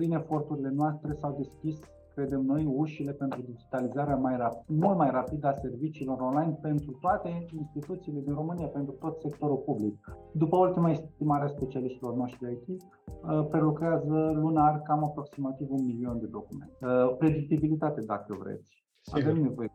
[0.00, 1.78] prin eforturile noastre s-au deschis
[2.14, 7.46] credem noi, ușile pentru digitalizarea mai rap- mult mai rapidă a serviciilor online pentru toate
[7.58, 9.96] instituțiile din România, pentru tot sectorul public.
[10.32, 16.26] După ultima estimare a specialiștilor noștri IT, uh, prelucrează lunar cam aproximativ un milion de
[16.26, 16.76] documente.
[16.80, 18.84] Uh, predictibilitate, dacă vreți.
[19.12, 19.70] Avem nevoie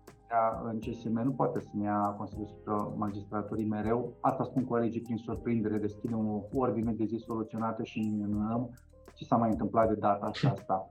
[0.72, 4.14] în CSM, nu poate să ne ia Consiliul Superior Magistraturii mereu.
[4.22, 8.70] Asta spun colegii prin surprindere, deschidem o ordine de zi soluționată și minunăm
[9.16, 10.90] ce s-a mai întâmplat de data aceasta.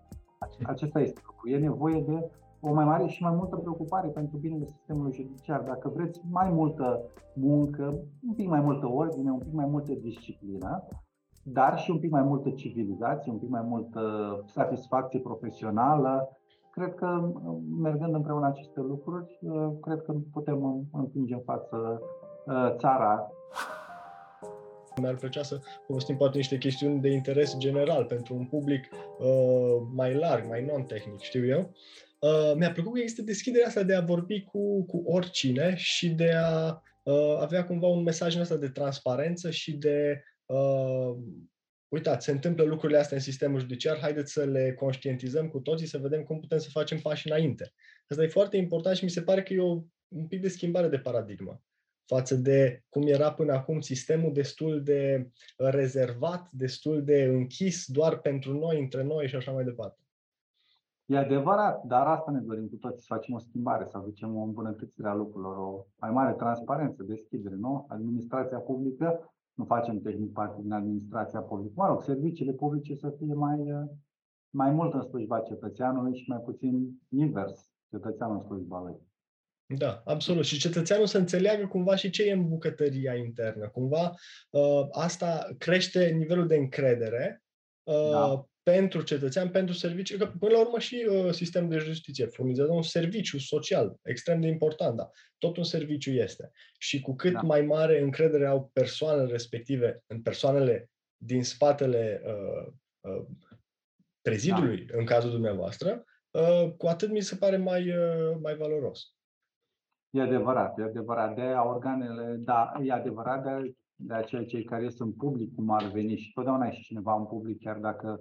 [0.66, 1.48] Acesta este lucru.
[1.48, 5.60] E nevoie de o mai mare și mai multă preocupare pentru binele sistemului judiciar.
[5.60, 7.01] Dacă vreți mai multă
[7.34, 7.84] muncă,
[8.29, 10.84] un pic mai multă ordine, un pic mai multă disciplină,
[11.42, 14.01] dar și un pic mai multă civilizație, un pic mai multă
[14.46, 16.29] satisfacție profesională,
[16.70, 17.32] cred că
[17.80, 19.38] mergând împreună aceste lucruri,
[19.80, 22.01] cred că putem împinge în față
[22.46, 23.30] uh, țara
[25.00, 30.14] mi-ar plăcea să povestim poate niște chestiuni de interes general pentru un public uh, mai
[30.14, 31.74] larg, mai non-tehnic, știu eu.
[32.18, 36.32] Uh, mi-a plăcut că există deschiderea asta de a vorbi cu, cu oricine și de
[36.34, 41.16] a uh, avea cumva un mesaj ăsta de transparență și de uh,
[41.88, 45.98] uitați, se întâmplă lucrurile astea în sistemul judiciar, haideți să le conștientizăm cu toții, să
[45.98, 47.73] vedem cum putem să facem pași înainte.
[48.08, 50.88] Asta e foarte important și mi se pare că e o, un pic de schimbare
[50.88, 51.62] de paradigmă
[52.07, 58.59] față de cum era până acum sistemul destul de rezervat, destul de închis doar pentru
[58.59, 59.99] noi, între noi și așa mai departe.
[61.07, 64.43] E adevărat, dar asta ne dorim cu toți, să facem o schimbare, să aducem o
[64.43, 67.87] îmbunătățire a lucrurilor, o mai mare transparență, deschidere, nu?
[67.88, 73.34] Administrația publică, nu facem tehnic parte din administrația publică, mă rog, serviciile publice să fie
[73.34, 73.88] mai,
[74.50, 78.97] mai mult în slujba cetățeanului și mai puțin invers, cetățeanul în slujba lui.
[79.66, 80.44] Da, absolut.
[80.44, 83.69] Și cetățeanul să înțeleagă cumva și ce e în bucătăria internă.
[83.69, 84.15] Cumva
[84.50, 87.43] uh, asta crește nivelul de încredere
[87.82, 88.48] uh, da.
[88.62, 90.19] pentru cetățean, pentru servicii.
[90.19, 94.47] Că până la urmă și uh, sistemul de justiție furnizează un serviciu social extrem de
[94.47, 95.10] important, da.
[95.38, 96.50] Tot un serviciu este.
[96.78, 97.41] Și cu cât da.
[97.41, 103.26] mai mare încredere au persoanele respective în persoanele din spatele uh, uh,
[104.20, 104.98] prezidului, da.
[104.98, 109.13] în cazul dumneavoastră, uh, cu atât mi se pare mai, uh, mai valoros.
[110.14, 111.34] E adevărat, e adevărat.
[111.34, 115.84] De aia organele, da, e adevărat, de, de aceea cei care sunt public, cum ar
[115.92, 118.20] veni, și totdeauna e și cineva în public, chiar dacă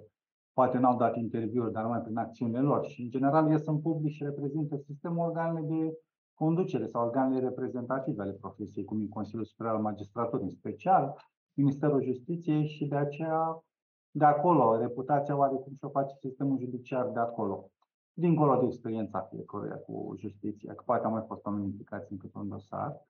[0.52, 2.84] poate n-au dat interviuri, dar numai prin acțiunile lor.
[2.84, 5.98] Și, în general, ei sunt public și reprezintă sistemul organele de
[6.34, 11.16] conducere sau organele reprezentative ale profesiei, cum e Consiliul Superior al Magistraturii, în special
[11.52, 13.64] Ministerul Justiției și de aceea
[14.10, 17.68] de acolo, reputația oarecum și-o face sistemul judiciar de acolo
[18.14, 22.38] dincolo de experiența fiecăruia cu justiția, că poate am mai fost oameni implicați în câte
[22.38, 23.06] un dosar,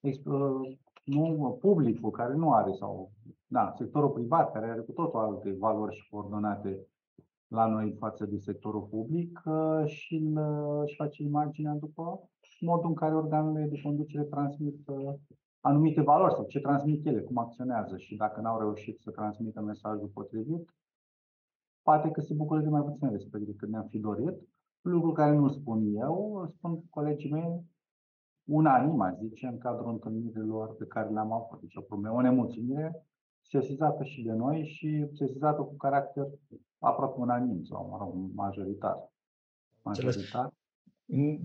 [0.00, 3.10] uh, nu, publicul care nu are, sau
[3.46, 6.86] da, sectorul privat care are cu totul alte valori și coordonate
[7.48, 10.34] la noi față de sectorul public uh, și
[10.82, 12.30] își face imaginea după
[12.64, 15.14] modul în care organele de conducere transmit uh,
[15.60, 20.10] anumite valori sau ce transmit ele, cum acționează și dacă n-au reușit să transmită mesajul
[20.14, 20.70] potrivit,
[21.82, 24.34] poate că se bucură de mai puțin respect decât ne-am fi dorit.
[24.80, 27.64] Lucru care nu spun eu, îl spun colegii mei
[28.44, 31.60] unanim, aș zice, în cadrul întâlnirilor pe care le-am avut.
[31.60, 33.06] Deci o problemă, o nemulțumire
[33.40, 36.26] sesizată și de noi și sesizată cu caracter
[36.78, 39.12] aproape unanim sau, mă rog, majoritar.
[39.82, 40.52] Majoritar.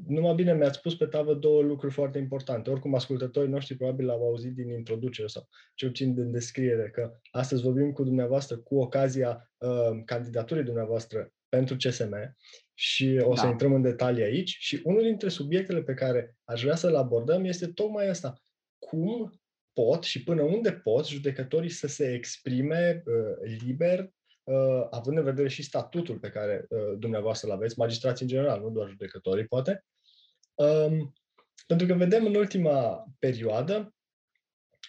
[0.08, 2.70] Numai bine mi-ați pus pe tavă două lucruri foarte importante.
[2.70, 7.62] Oricum, ascultătorii noștri probabil l-au auzit din introducere sau cel puțin din descriere, că astăzi
[7.62, 12.36] vorbim cu dumneavoastră cu ocazia uh, candidaturii dumneavoastră pentru CSM
[12.74, 13.50] și o să da.
[13.50, 14.58] intrăm în detalii aici.
[14.60, 18.42] Și unul dintre subiectele pe care aș vrea să-l abordăm este tocmai asta.
[18.78, 19.40] Cum
[19.74, 24.10] pot și până unde pot judecătorii să se exprime uh, liber uh,
[24.90, 28.69] având în vedere și statutul pe care uh, dumneavoastră îl aveți, magistrații în general, nu
[28.69, 29.85] doar judecătorii, poate.
[30.53, 31.13] Um,
[31.68, 33.96] pentru că vedem în ultima perioadă,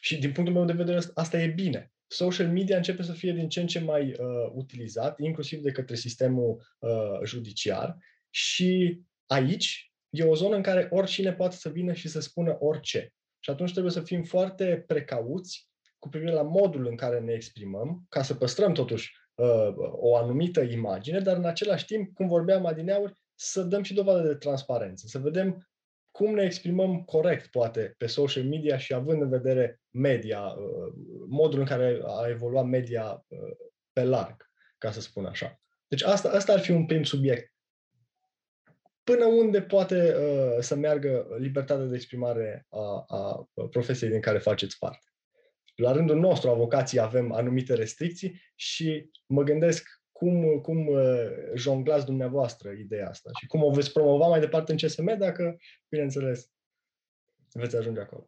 [0.00, 3.48] și din punctul meu de vedere asta e bine, social media începe să fie din
[3.48, 7.96] ce în ce mai uh, utilizat, inclusiv de către sistemul uh, judiciar
[8.30, 13.12] și aici e o zonă în care oricine poate să vină și să spună orice.
[13.40, 15.68] Și atunci trebuie să fim foarte precauți
[15.98, 20.60] cu privire la modul în care ne exprimăm, ca să păstrăm totuși uh, o anumită
[20.60, 25.18] imagine, dar în același timp, cum vorbeam adineauri, să dăm și dovadă de transparență, să
[25.18, 25.68] vedem
[26.10, 30.92] cum ne exprimăm corect, poate, pe social media și având în vedere media, uh,
[31.28, 33.56] modul în care a evoluat media uh,
[33.92, 35.60] pe larg, ca să spun așa.
[35.88, 37.52] Deci asta, asta ar fi un prim subiect.
[39.04, 44.78] Până unde poate uh, să meargă libertatea de exprimare a, a profesiei din care faceți
[44.78, 45.07] parte?
[45.82, 51.00] La rândul nostru, avocații, avem anumite restricții și mă gândesc cum, cum uh,
[51.54, 55.56] jonglați dumneavoastră ideea asta și cum o veți promova mai departe în CSM dacă,
[55.88, 56.50] bineînțeles,
[57.52, 58.26] veți ajunge acolo.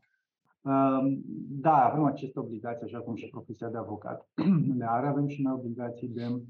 [0.60, 4.28] Um, da, avem aceste obligații, așa cum și profesia de avocat
[4.78, 5.06] le are.
[5.06, 6.26] Avem și noi obligații de.
[6.26, 6.44] Uh,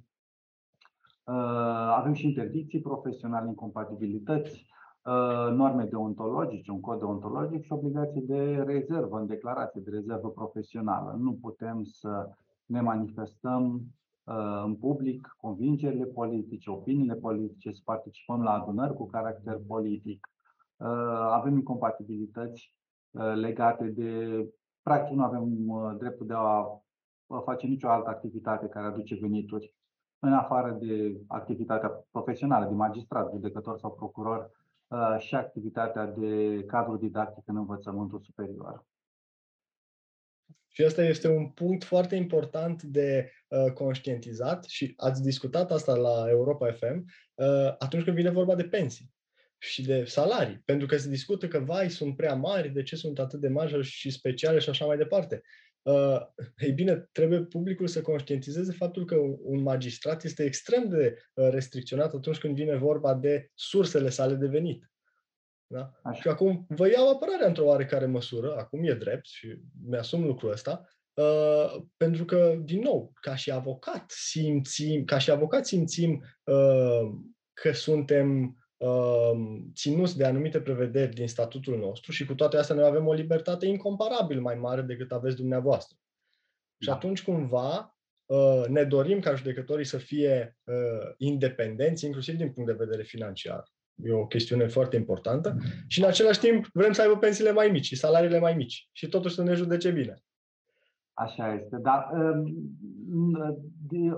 [1.96, 4.70] avem și interdicții profesionale, incompatibilități, uh,
[5.52, 11.16] norme deontologice, un cod deontologic și obligații de rezervă, în declarație de rezervă profesională.
[11.18, 12.28] Nu putem să
[12.66, 13.80] ne manifestăm
[14.24, 20.28] uh, în public convingerile politice, opiniile politice, să participăm la adunări cu caracter politic.
[21.30, 22.74] Avem incompatibilități
[23.10, 24.48] Uh, legate de.
[24.82, 26.64] Practic, nu avem uh, dreptul de a
[27.44, 29.74] face nicio altă activitate care aduce venituri,
[30.18, 34.59] în afară de activitatea profesională, de magistrat, judecător sau procuror, uh,
[35.18, 38.84] și activitatea de cadru didactic în învățământul superior.
[40.72, 46.24] Și asta este un punct foarte important de uh, conștientizat și ați discutat asta la
[46.28, 47.04] Europa FM
[47.34, 49.12] uh, atunci când vine vorba de pensii
[49.58, 53.18] și de salarii, pentru că se discută că, vai, sunt prea mari, de ce sunt
[53.18, 55.42] atât de mari și speciale și așa mai departe.
[55.82, 56.20] Uh,
[56.56, 62.14] ei bine, trebuie publicul să conștientizeze faptul că un magistrat este extrem de uh, restricționat
[62.14, 64.90] atunci când vine vorba de sursele sale de venit.
[65.66, 65.90] Da?
[66.12, 70.88] Și acum vă iau apărarea într-o oarecare măsură, acum e drept și mi-asum lucrul ăsta,
[71.14, 77.10] uh, pentru că, din nou, ca și avocat simțim, ca și avocat simțim uh,
[77.52, 78.59] că suntem Um,
[79.74, 83.66] ținuți de anumite prevederi din statutul nostru și cu toate astea noi avem o libertate
[83.66, 85.96] incomparabil mai mare decât aveți dumneavoastră.
[85.98, 86.84] Da.
[86.84, 87.96] Și atunci cumva
[88.26, 93.64] uh, ne dorim ca judecătorii să fie uh, independenți, inclusiv din punct de vedere financiar.
[93.94, 95.56] E o chestiune foarte importantă.
[95.86, 98.88] Și în același timp vrem să aibă pensiile mai mici și salariile mai mici.
[98.92, 100.22] Și totuși să ne judece bine.
[101.12, 101.76] Așa este.
[101.76, 102.44] Dar um,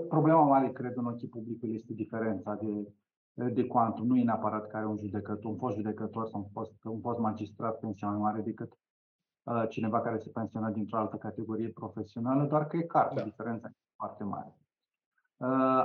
[0.08, 2.92] problema mare, cred, în ochii publicului este diferența de
[3.34, 4.06] de cuantum.
[4.06, 7.18] Nu e neapărat că are un judecător, un fost judecător sau un fost, un fost
[7.18, 8.72] magistrat pensia mai mare decât
[9.42, 13.22] uh, cineva care se pensionează dintr-o altă categorie profesională, doar că e clar, da.
[13.22, 14.56] diferența e foarte mare.
[15.36, 15.84] Uh,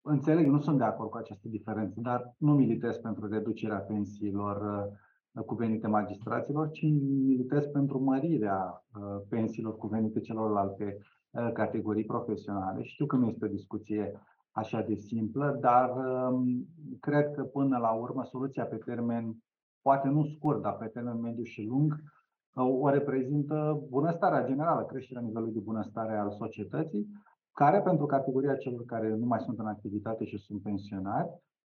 [0.00, 4.86] înțeleg, nu sunt de acord cu aceste diferențe, dar nu militez pentru reducerea pensiilor
[5.32, 10.98] uh, cuvenite magistraților, ci militez pentru mărirea uh, pensiilor cuvenite celorlalte
[11.30, 12.82] uh, categorii profesionale.
[12.82, 14.20] Știu că nu este o discuție
[14.52, 16.66] așa de simplă, dar um,
[17.00, 19.36] cred că până la urmă soluția pe termen,
[19.82, 25.22] poate nu scurt, dar pe termen mediu și lung, uh, o reprezintă bunăstarea generală, creșterea
[25.22, 27.08] nivelului de bunăstare al societății,
[27.52, 31.28] care pentru categoria celor care nu mai sunt în activitate și sunt pensionari,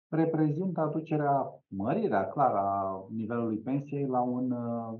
[0.09, 4.99] reprezintă aducerea, mărirea clară a nivelului pensiei la un, uh,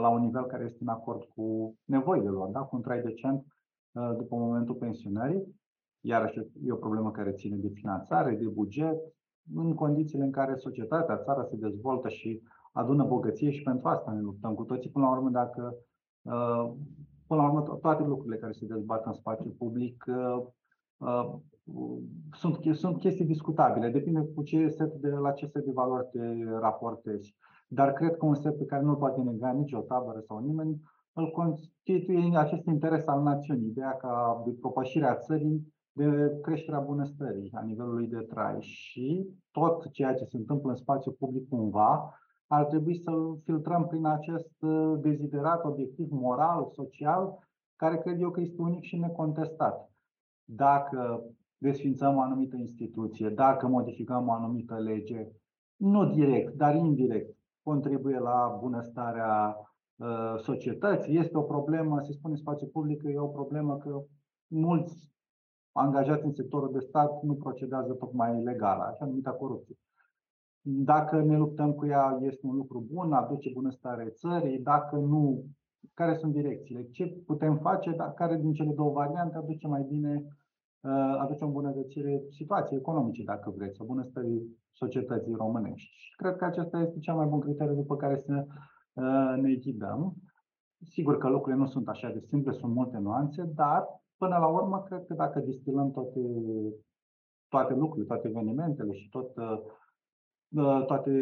[0.00, 2.60] la un nivel care este în acord cu nevoile lor, da?
[2.60, 3.44] cu un trai decent
[3.92, 5.62] uh, după momentul pensionării
[6.06, 8.98] Iarăși e o problemă care ține de finanțare, de buget,
[9.54, 12.42] în condițiile în care societatea, țara se dezvoltă și
[12.72, 14.90] adună bogăție și pentru asta ne luptăm cu toții.
[14.90, 15.76] Până la urmă, dacă
[16.22, 16.72] uh,
[17.26, 20.46] până la urmă toate lucrurile care se dezbat în spațiu public uh,
[20.96, 21.34] uh,
[22.32, 26.44] sunt, sunt chestii discutabile, depinde cu ce set de, la ce set de valori te
[26.60, 27.36] raportezi.
[27.68, 30.80] Dar cred că un set pe care nu-l poate nega nicio tabără sau nimeni
[31.12, 37.62] îl constituie acest interes al națiunii, ideea ca de propășirea țării de creșterea bunăstării, a
[37.62, 42.14] nivelului de trai și tot ceea ce se întâmplă în spațiu public cumva
[42.46, 43.10] ar trebui să
[43.44, 48.96] filtrăm prin acest uh, deziderat obiectiv moral, social, care cred eu că este unic și
[48.96, 49.90] necontestat.
[50.44, 51.24] Dacă
[51.58, 55.28] desfințăm o anumită instituție, dacă modificăm o anumită lege,
[55.76, 59.56] nu direct, dar indirect, contribuie la bunăstarea
[59.96, 61.18] uh, societății.
[61.18, 64.02] Este o problemă, se spune în spațiu public că e o problemă că
[64.46, 65.13] mulți
[65.74, 69.76] angajați în sectorul de stat nu procedează tocmai legal, așa numită corupție.
[70.66, 75.44] Dacă ne luptăm cu ea, este un lucru bun, aduce bunăstare țării, dacă nu,
[75.94, 76.88] care sunt direcțiile?
[76.90, 80.22] Ce putem face, dar care din cele două variante aduce mai bine,
[80.80, 85.90] uh, aduce o îmbunătățire situației economice, dacă vreți, o bunăstării societății românești.
[85.96, 88.46] Și cred că acesta este cel mai bun criteriu după care să
[88.92, 90.14] uh, ne ghidăm.
[90.90, 93.86] Sigur că lucrurile nu sunt așa de simple, sunt multe nuanțe, dar
[94.16, 96.20] Până la urmă, cred că dacă distilăm toate,
[97.48, 99.58] toate lucrurile, toate evenimentele și tot, uh,
[100.48, 101.12] uh, toate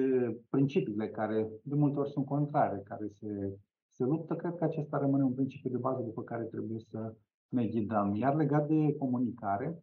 [0.50, 3.58] principiile care de multe ori sunt contrare, care se,
[3.90, 7.14] se luptă, cred că acesta rămâne un principiu de bază după care trebuie să
[7.48, 8.14] ne ghidăm.
[8.14, 9.82] Iar legat de comunicare,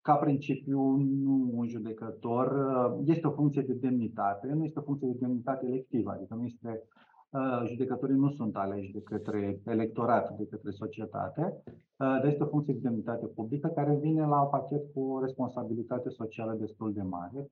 [0.00, 5.08] ca principiu, nu un judecător, uh, este o funcție de demnitate, nu este o funcție
[5.08, 7.11] de demnitate electivă, adică nu este Uh,
[7.66, 12.74] judecătorii nu sunt aleși de către electorat, de către societate, uh, dar este o funcție
[12.74, 17.46] de demnitate publică care vine la pachet cu o responsabilitate socială destul de mare.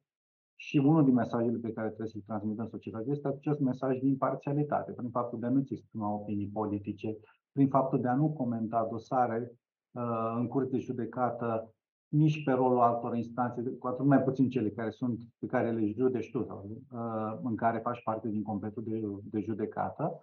[0.55, 4.93] Și unul din mesajele pe care trebuie să-l transmitem societatea este acest mesaj de imparțialitate,
[4.93, 7.17] prin faptul de a nu-ți exprima opinii politice,
[7.53, 9.53] prin faptul de a nu comenta dosare
[9.91, 11.75] uh, în curte de judecată
[12.11, 15.93] nici pe rolul altor instanțe, cu atât mai puțin cele care sunt, pe care le
[15.97, 20.23] judești tu sau uh, în care faci parte din competul de, de judecată.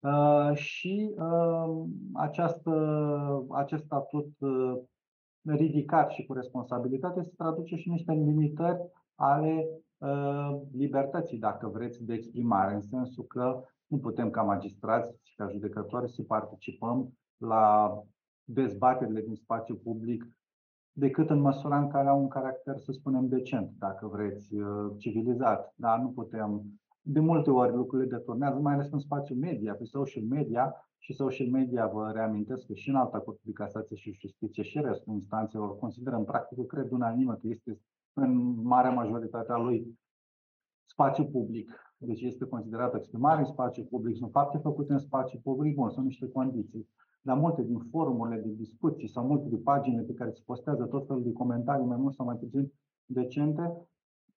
[0.00, 4.76] Uh, și uh, această, acest statut uh,
[5.42, 8.78] ridicat și cu responsabilitate se traduce și niște limitări
[9.14, 9.68] ale
[9.98, 15.48] uh, libertății, dacă vreți, de exprimare, în sensul că nu putem ca magistrați și ca
[15.48, 17.94] judecători să participăm la
[18.44, 20.24] dezbaterile din spațiu public
[21.00, 25.72] decât în măsura în care au un caracter, să spunem, decent, dacă vreți, uh, civilizat.
[25.76, 26.62] Dar nu putem.
[27.02, 31.48] De multe ori lucrurile deturnează, mai ales în spațiul media, pe social media, și social
[31.48, 35.78] media, vă reamintesc că și în alta Curte de Casație și Justiție și restul instanțelor
[35.78, 37.80] consideră în practică, cred unanimă, că este
[38.12, 39.98] în marea majoritate a lui
[40.84, 41.94] spațiu public.
[41.96, 46.04] Deci este considerată exprimare în spațiu public, sunt fapte făcute în spațiu public, bun, sunt
[46.04, 46.88] niște condiții
[47.22, 51.06] dar multe din forumurile de discuții sau multe din paginile pe care se postează tot
[51.06, 52.72] felul de comentarii mai mult sau mai puțin
[53.04, 53.88] decente,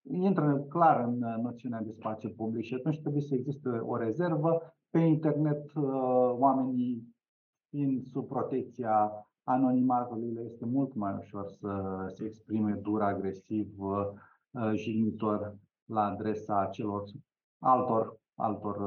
[0.04, 4.62] intră clar în uh, noțiunea de spațiu public și atunci trebuie să existe o rezervă.
[4.90, 5.84] Pe internet, uh,
[6.38, 7.16] oamenii
[7.70, 9.12] fiind sub protecția
[9.44, 16.70] anonimatului, le este mult mai ușor să se exprime dur, agresiv, uh, jignitor la adresa
[16.72, 17.04] celor
[17.60, 18.78] altor, altor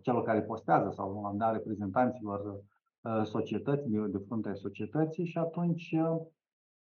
[0.00, 2.64] celor care postează sau la reprezentanților
[3.06, 6.20] Uh, societății, de frunte ai societății și atunci uh,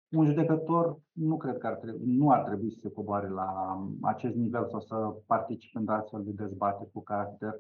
[0.10, 4.36] un judecător nu cred că ar trebui, nu ar trebui să se coboare la acest
[4.36, 7.54] nivel sau să participe în astfel de dezbateri cu caracter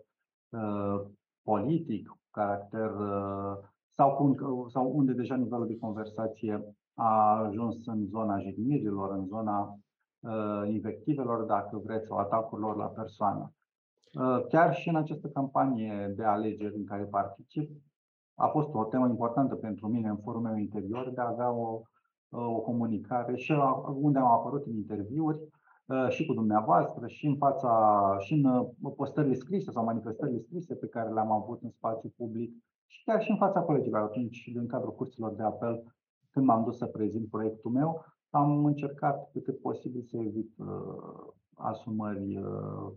[0.49, 1.01] uh,
[1.43, 3.57] politic, cu caracter uh,
[3.95, 9.79] sau, cu, sau unde deja nivelul de conversație a ajuns în zona jignirilor, în zona
[10.19, 13.53] uh, invectivelor, dacă vreți, sau atacurilor la persoană.
[14.13, 17.69] Uh, chiar și în această campanie de alegeri în care particip,
[18.35, 21.81] a fost o temă importantă pentru mine în forul meu interior de a avea o,
[22.29, 23.53] o comunicare și
[23.95, 25.39] unde am apărut în interviuri
[25.89, 30.75] ă, și cu dumneavoastră și în fața și în ă, postările scrise sau manifestările scrise
[30.75, 32.53] pe care le-am avut în spațiu public
[32.85, 35.83] și chiar și în fața colegilor atunci din cadrul curților de apel
[36.31, 40.67] când m-am dus să prezint proiectul meu, am încercat pe cât posibil să evit uh,
[41.53, 42.91] asumări uh,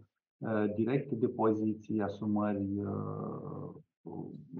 [0.74, 3.74] directe de poziții, asumări uh,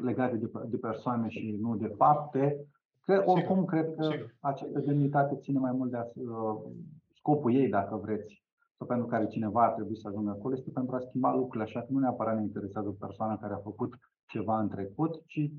[0.02, 2.66] legate de, de persoane și nu de fapte.
[3.00, 4.09] Cred, oricum, cred că
[4.40, 6.73] această demnitate ține mai mult de uh,
[7.14, 8.45] scopul ei, dacă vreți,
[8.76, 11.80] sau pentru care cineva ar trebui să ajungă acolo, este pentru a schimba lucrurile, așa
[11.80, 15.50] că nu neapărat ne interesează persoana care a făcut ceva în trecut, ci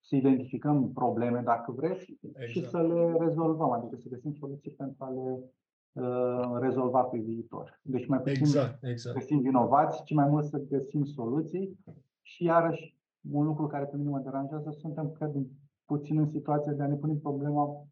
[0.00, 2.48] să identificăm probleme, dacă vreți, exact.
[2.48, 5.44] și să le rezolvăm, adică să găsim soluții pentru a le uh,
[6.60, 7.80] rezolva pe viitor.
[7.82, 9.16] Deci mai puțin exact, exact.
[9.16, 11.78] găsim vinovați, ci mai mult să găsim soluții
[12.22, 12.98] și iarăși
[13.30, 15.30] un lucru care pe mine mă deranjează, suntem, cred,
[15.84, 17.86] puțin în situația de a ne pune problema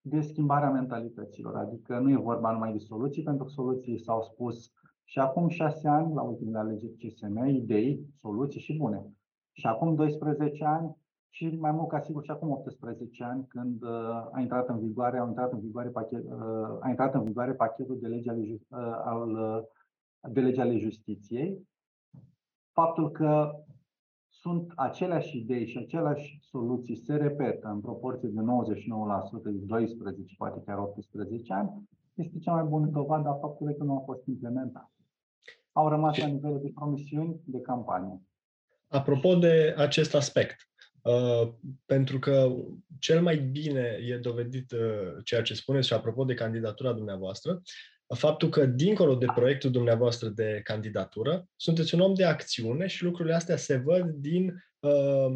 [0.00, 1.56] de schimbarea mentalităților.
[1.56, 4.72] Adică nu e vorba numai de soluții, pentru că soluții s-au spus
[5.04, 9.06] și acum șase ani, la ultimele alegeri CSM, idei, soluții și bune.
[9.52, 10.96] Și acum 12 ani
[11.34, 13.90] și mai mult ca sigur și acum 18 ani, când uh,
[14.32, 17.98] a intrat în vigoare, a intrat în vigoare, pachet, uh, a intrat în vigoare pachetul
[18.00, 19.62] de lege ale, uh, al, uh,
[20.32, 21.68] de lege ale justiției,
[22.72, 23.50] faptul că
[24.28, 30.62] sunt aceleași idei și aceleași soluții se repetă în proporție de 99% de 12, poate
[30.66, 34.90] chiar 18 ani, este cea mai bună dovadă a faptului că nu a fost implementat.
[35.72, 38.20] Au rămas la nivelul de promisiuni de campanie.
[38.88, 40.71] Apropo de acest aspect, uh,
[41.84, 42.54] pentru că
[42.98, 47.62] cel mai bine e dovedit uh, ceea ce spuneți și apropo de candidatura dumneavoastră,
[48.14, 53.34] faptul că, dincolo de proiectul dumneavoastră de candidatură, sunteți un om de acțiune și lucrurile
[53.34, 55.32] astea se văd din uh,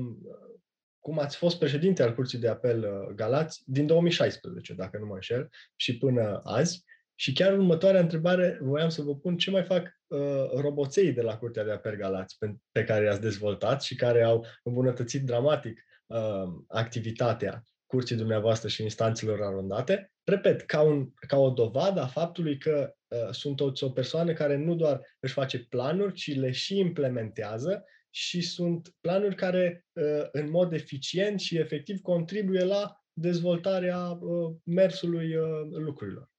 [1.00, 5.14] cum ați fost președinte al Curții de Apel uh, Galați din 2016, dacă nu mă
[5.14, 6.84] înșel, și până azi.
[7.18, 10.20] Și chiar următoarea întrebare voiam să vă pun ce mai fac uh,
[10.54, 14.46] roboței de la Curtea de Apel Galați pe, pe care i-ați dezvoltat și care au
[14.62, 22.00] îmbunătățit dramatic uh, activitatea curții dumneavoastră și instanțelor arondate, repet, ca, un, ca o dovadă
[22.00, 26.36] a faptului că uh, sunt o, o persoană care nu doar își face planuri, ci
[26.36, 33.04] le și implementează și sunt planuri care uh, în mod eficient și efectiv contribuie la
[33.12, 36.30] dezvoltarea uh, mersului uh, lucrurilor.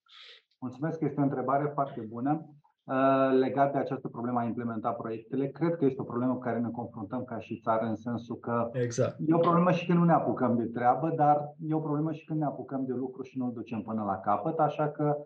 [0.59, 2.45] Mulțumesc, este o întrebare foarte bună.
[2.83, 6.59] Uh, legat de această problemă a implementa proiectele, cred că este o problemă cu care
[6.59, 9.15] ne confruntăm ca și țară, în sensul că exact.
[9.25, 12.25] e o problemă și când nu ne apucăm de treabă, dar e o problemă și
[12.25, 15.17] când ne apucăm de lucru și nu îl ducem până la capăt, așa că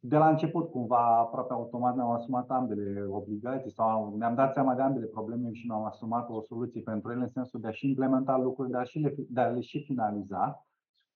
[0.00, 4.82] de la început, cumva, aproape automat ne-am asumat ambele obligații sau ne-am dat seama de
[4.82, 8.38] ambele probleme și ne-am asumat o soluție pentru ele, în sensul de a și implementa
[8.38, 10.66] lucruri, de a, și le, de a le și finaliza.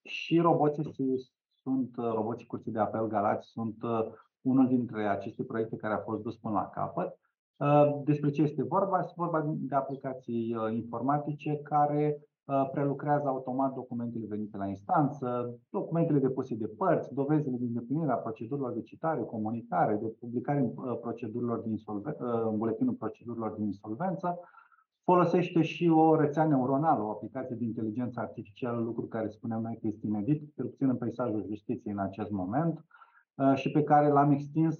[0.02, 0.82] Și roboții
[1.70, 3.76] sunt, roboții curții de apel Galați sunt
[4.40, 7.18] unul dintre aceste proiecte care a fost dus până la capăt.
[7.56, 8.98] Uh, despre ce este vorba?
[8.98, 16.18] Este vorba de aplicații uh, informatice care uh, prelucrează automat documentele venite la instanță, documentele
[16.18, 21.58] depuse de părți, dovezile de îndeplinire a procedurilor de citare, comunicare, de publicare în, procedurilor
[21.58, 21.76] din
[22.50, 24.38] în buletinul procedurilor din insolvență.
[25.04, 29.86] Folosește și o rețea neuronală, o aplicație de inteligență artificială, lucru care spunem noi că
[29.86, 32.84] este inedit, cel puțin în peisajul justiției în acest moment.
[33.34, 34.76] Uh, și pe care l-am extins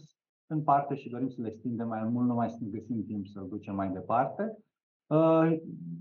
[0.46, 3.46] în parte și dorim să le extindem mai mult, nu mai să găsim timp să-l
[3.48, 4.58] ducem mai departe.
[5.06, 5.56] Uh,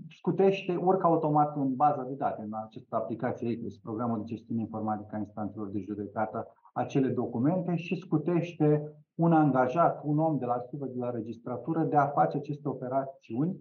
[0.08, 5.16] scutește, urcă automat în baza de date, în această aplicație ECRIS, programul de gestiune informatică
[5.16, 10.86] a instanțelor de judecată, acele documente și scutește un angajat, un om de la arhivă,
[10.86, 13.56] de la registratură, de a face aceste operațiuni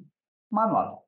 [0.49, 1.07] manual.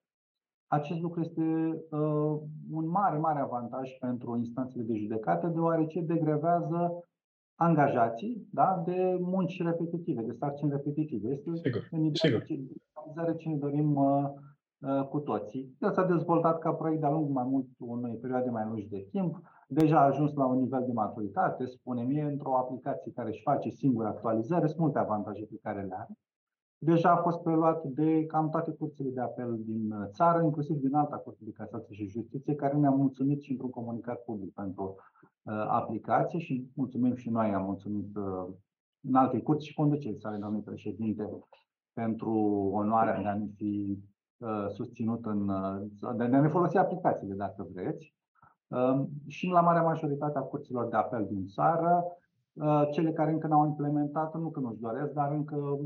[0.68, 1.42] Acest lucru este
[1.90, 2.40] uh,
[2.72, 7.06] un mare, mare avantaj pentru instanțele de judecată, deoarece degrevează
[7.56, 11.30] angajații da, de munci repetitive, de sarcini repetitive.
[11.30, 14.24] Este sigur, în ideea de ce ne dorim uh,
[14.80, 15.76] uh, cu toții.
[15.80, 19.42] El s-a dezvoltat ca proiect de-a lungul mai mult unei perioade mai lungi de timp.
[19.68, 23.70] Deja a ajuns la un nivel de maturitate, spune mie, într-o aplicație care își face
[23.70, 26.14] singură actualizare, sunt multe avantaje pe care le are.
[26.84, 31.16] Deja a fost preluat de cam toate curțile de apel din țară, inclusiv din alta
[31.16, 34.96] Curte de Casație și Justiție, care ne-a mulțumit și într-un comunicat public pentru
[35.44, 38.54] Uh, aplicație și mulțumim și noi, am mulțumit uh,
[39.02, 41.30] în alte curți și conducerii sale, domnului președinte,
[41.94, 42.32] pentru
[42.74, 43.98] onoarea de a ne fi
[44.38, 45.46] uh, susținut în,
[46.18, 48.16] de a ne folosi aplicațiile, dacă vreți.
[49.28, 52.04] Și la marea majoritate a curților de apel din țară,
[52.92, 55.78] cele care încă n-au implementat, nu că nu-și doresc, dar încă,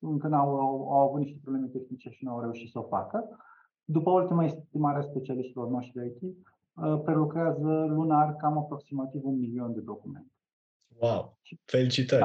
[0.00, 0.48] încă n-au,
[0.90, 3.28] au avut niște probleme tehnice și nu au reușit să o facă.
[3.84, 6.36] După ultima estimare a specialiștilor noștri IT,
[6.74, 10.32] Uh, prelucrează lunar cam aproximativ un milion de documente.
[11.00, 11.38] Wow!
[11.64, 12.20] Felicitări!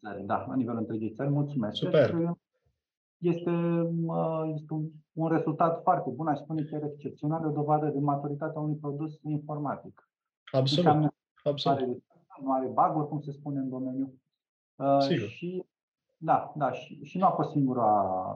[0.00, 1.28] Da, da la nivelul întregii țări.
[1.28, 1.76] Mulțumesc!
[1.76, 2.10] Super!
[2.10, 3.50] Deci, este,
[4.54, 8.76] este un, un rezultat foarte bun, aș spune chiar excepțional, o dovadă de maturitatea unui
[8.76, 10.08] produs informatic.
[10.52, 11.14] Absolut.
[11.44, 11.78] Absolut.
[11.78, 12.02] Are,
[12.42, 14.14] nu are bug cum se spune în domeniu.
[14.76, 15.28] Uh, Sigur.
[15.28, 15.64] Și
[16.18, 17.82] da, da, și, și nu a fost singura,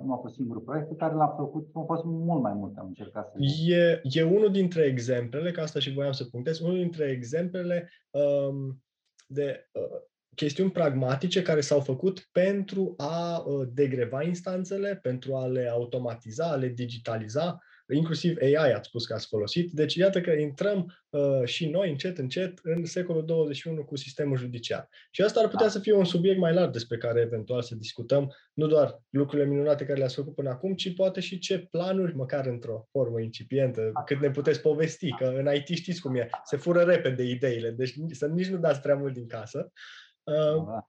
[0.04, 2.86] nu a fost singurul proiect pe care l-am făcut, au fost mult mai multe, am
[2.86, 3.38] încercat să...
[3.68, 8.82] E, e unul dintre exemplele, că asta și voiam să punctez, unul dintre exemplele um,
[9.26, 10.00] de uh,
[10.34, 16.54] chestiuni pragmatice care s-au făcut pentru a uh, degreva instanțele, pentru a le automatiza, a
[16.54, 17.58] le digitaliza,
[17.94, 19.70] inclusiv AI ați spus că ați folosit.
[19.70, 24.88] Deci iată că intrăm uh, și noi încet, încet în secolul 21 cu sistemul judiciar.
[25.10, 25.72] Și asta ar putea da.
[25.72, 29.84] să fie un subiect mai larg despre care eventual să discutăm, nu doar lucrurile minunate
[29.84, 34.02] care le-ați făcut până acum, ci poate și ce planuri, măcar într-o formă incipientă, da.
[34.02, 37.94] cât ne puteți povesti, că în IT știți cum e, se fură repede ideile, deci
[38.10, 39.72] să nici nu dați prea mult din casă.
[40.22, 40.86] Uh, da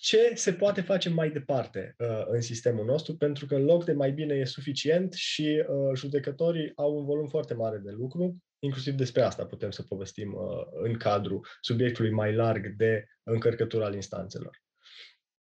[0.00, 4.10] ce se poate face mai departe uh, în sistemul nostru, pentru că loc de mai
[4.12, 8.36] bine e suficient și uh, judecătorii au un volum foarte mare de lucru.
[8.58, 13.94] Inclusiv despre asta putem să povestim uh, în cadrul subiectului mai larg de încărcătură al
[13.94, 14.62] instanțelor.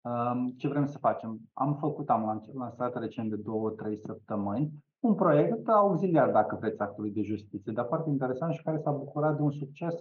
[0.01, 1.39] Um, ce vrem să facem?
[1.53, 7.11] Am făcut, am lansat recent de două, trei săptămâni, un proiect auxiliar, dacă vreți, actului
[7.11, 9.95] de justiție, dar foarte interesant și care s-a bucurat de un succes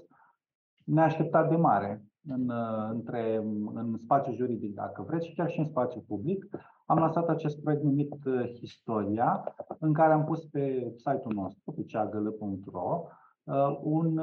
[0.84, 3.36] neașteptat de mare în, uh, între,
[3.74, 6.48] în spațiu juridic, dacă vreți, și chiar și în spațiu public.
[6.86, 11.84] Am lansat acest proiect numit uh, Historia, în care am pus pe site-ul nostru, pe
[11.84, 13.02] ceagălă.ro,
[13.44, 14.18] uh, un,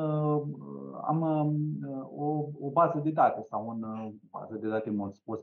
[1.01, 1.21] am
[2.15, 2.25] o,
[2.59, 3.85] o bază de date sau un
[4.31, 5.39] bază de date mult spus,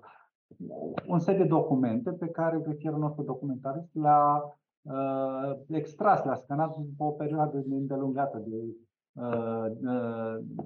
[1.06, 4.42] un set de documente pe care grefierul nostru documentarist le-a
[4.82, 8.56] uh, extras, le-a scanat după o perioadă îndelungată de
[9.12, 9.66] uh,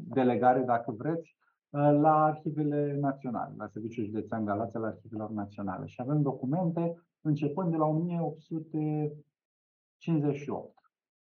[0.09, 1.46] delegare, dacă vreți, Uh,
[1.81, 5.87] la arhivele naționale, la Serviciul Județean Galați al Arhivelor Naționale.
[5.87, 10.75] Și avem documente începând de la 1858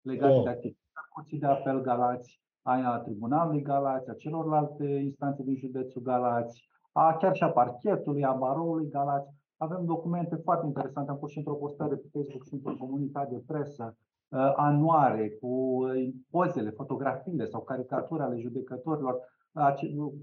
[0.01, 0.43] legate oh.
[0.43, 6.69] de activitatea Curții de Apel Galați, a Tribunalului Galați, a celorlalte instanțe din județul Galați,
[6.91, 9.35] a chiar și a parchetului, a baroului Galați.
[9.57, 11.11] Avem documente foarte interesante.
[11.11, 13.97] Am pus și într-o postare pe Facebook și într-o comunitate de presă
[14.29, 19.19] uh, anuare cu uh, pozele, fotografiile sau caricaturi ale judecătorilor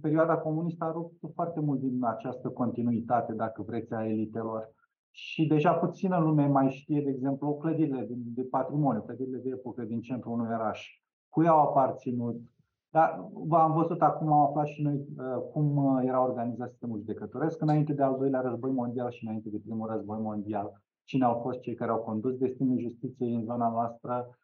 [0.00, 4.72] perioada comunistă a rupt foarte mult din această continuitate, dacă vreți, a elitelor.
[5.10, 9.82] Și deja puțină lume mai știe, de exemplu, clădirile de, de patrimoniu, clădirile de epocă
[9.82, 11.00] din centrul unui oraș.
[11.28, 12.40] Cui au aparținut?
[12.90, 17.60] Dar am văzut acum, am aflat și noi uh, cum uh, era organizat sistemul judecătoresc
[17.60, 20.82] înainte de al doilea război mondial și înainte de primul război mondial.
[21.04, 24.43] Cine au fost cei care au condus destinul justiției în zona noastră, Uh,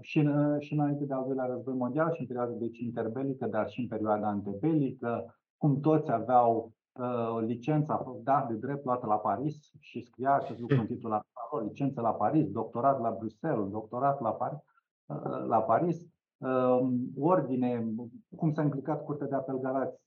[0.00, 3.68] și, în, și înainte de al doilea război mondial și în perioada deci interbelică, dar
[3.68, 9.70] și în perioada antebelică, cum toți aveau uh, licența da, de drept luată la Paris
[9.78, 11.22] și scria acest lucru în titlul la
[11.62, 14.58] licență la Paris, doctorat la Bruxelles, doctorat la Paris,
[15.06, 16.00] uh, la Paris.
[16.38, 17.94] Uh, ordine,
[18.36, 20.02] cum s-a implicat Curtea de Apel Galați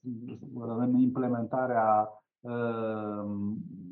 [0.78, 3.24] în implementarea uh,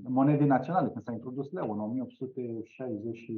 [0.03, 3.31] monedei naționale, când s-a introdus leu în 1860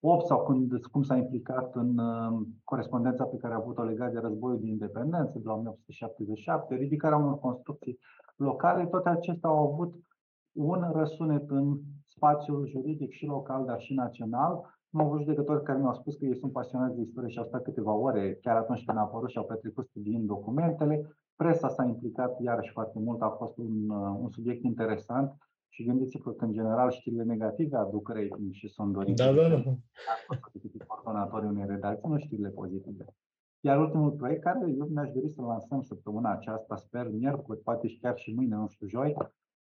[0.00, 4.18] 8 sau când, cum s-a implicat în uh, corespondența pe care a avut-o legat de
[4.18, 7.98] războiul de independență de la 1877, ridicarea unor construcții
[8.36, 9.94] locale, toate acestea au avut
[10.52, 14.76] un răsunet în spațiul juridic și local, dar și național.
[14.90, 17.44] Nu au avut judecători care mi-au spus că ei sunt pasionați de istorie și au
[17.44, 21.16] stat câteva ore, chiar atunci când a apărut și au petrecut studiind documentele.
[21.36, 25.32] Presa s-a implicat iarăși foarte mult, a fost un, uh, un subiect interesant
[25.68, 29.24] și gândiți-vă că, în general, știrile negative aduc rating și sunt dorite.
[29.24, 29.76] Da, da, da.
[30.86, 33.04] Coordonatorii unei redacții, nu știrile pozitive.
[33.60, 37.98] Iar ultimul proiect, care eu mi-aș dori să lansăm săptămâna aceasta, sper, miercuri, poate și
[37.98, 39.16] chiar și mâine, nu știu, joi,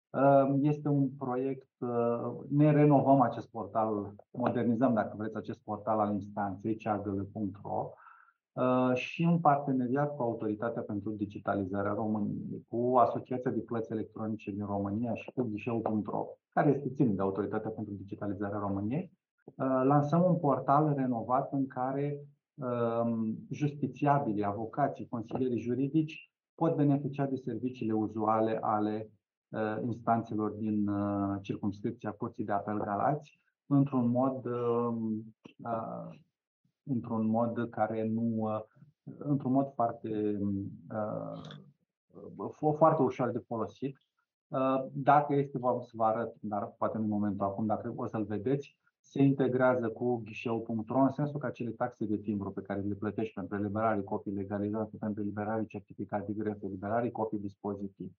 [0.09, 6.13] uh, este un proiect, uh, ne renovăm acest portal, modernizăm, dacă vreți, acest portal al
[6.13, 8.02] instanței, ceagăle.ro, Uh,
[8.93, 15.13] și în parteneriat cu Autoritatea pentru Digitalizarea României, cu Asociația de Plăți Electronice din România
[15.13, 19.11] și cu Ghișeu.ro, care este ținut de Autoritatea pentru Digitalizarea României,
[19.45, 22.19] uh, lansăm un portal renovat în care
[22.53, 29.09] um, justițiabili, avocații, consilierii juridici pot beneficia de serviciile uzuale ale
[29.49, 30.89] uh, instanțelor din
[31.41, 35.35] circumscripția Curții de Apel Galați într-un mod um,
[36.83, 38.61] într-un mod care nu, uh,
[39.17, 40.39] într-un mod foarte,
[42.35, 43.97] uh, foarte ușor de folosit.
[44.47, 48.23] Uh, dacă este, vă să vă arăt, dar poate în momentul acum, dacă o să-l
[48.23, 52.93] vedeți, se integrează cu ghișeu.ro în sensul că acele taxe de timbru pe care le
[52.93, 58.11] plătești pentru eliberare copii legalizate, pentru eliberare certificat de gref, eliberare copii dispozitiv,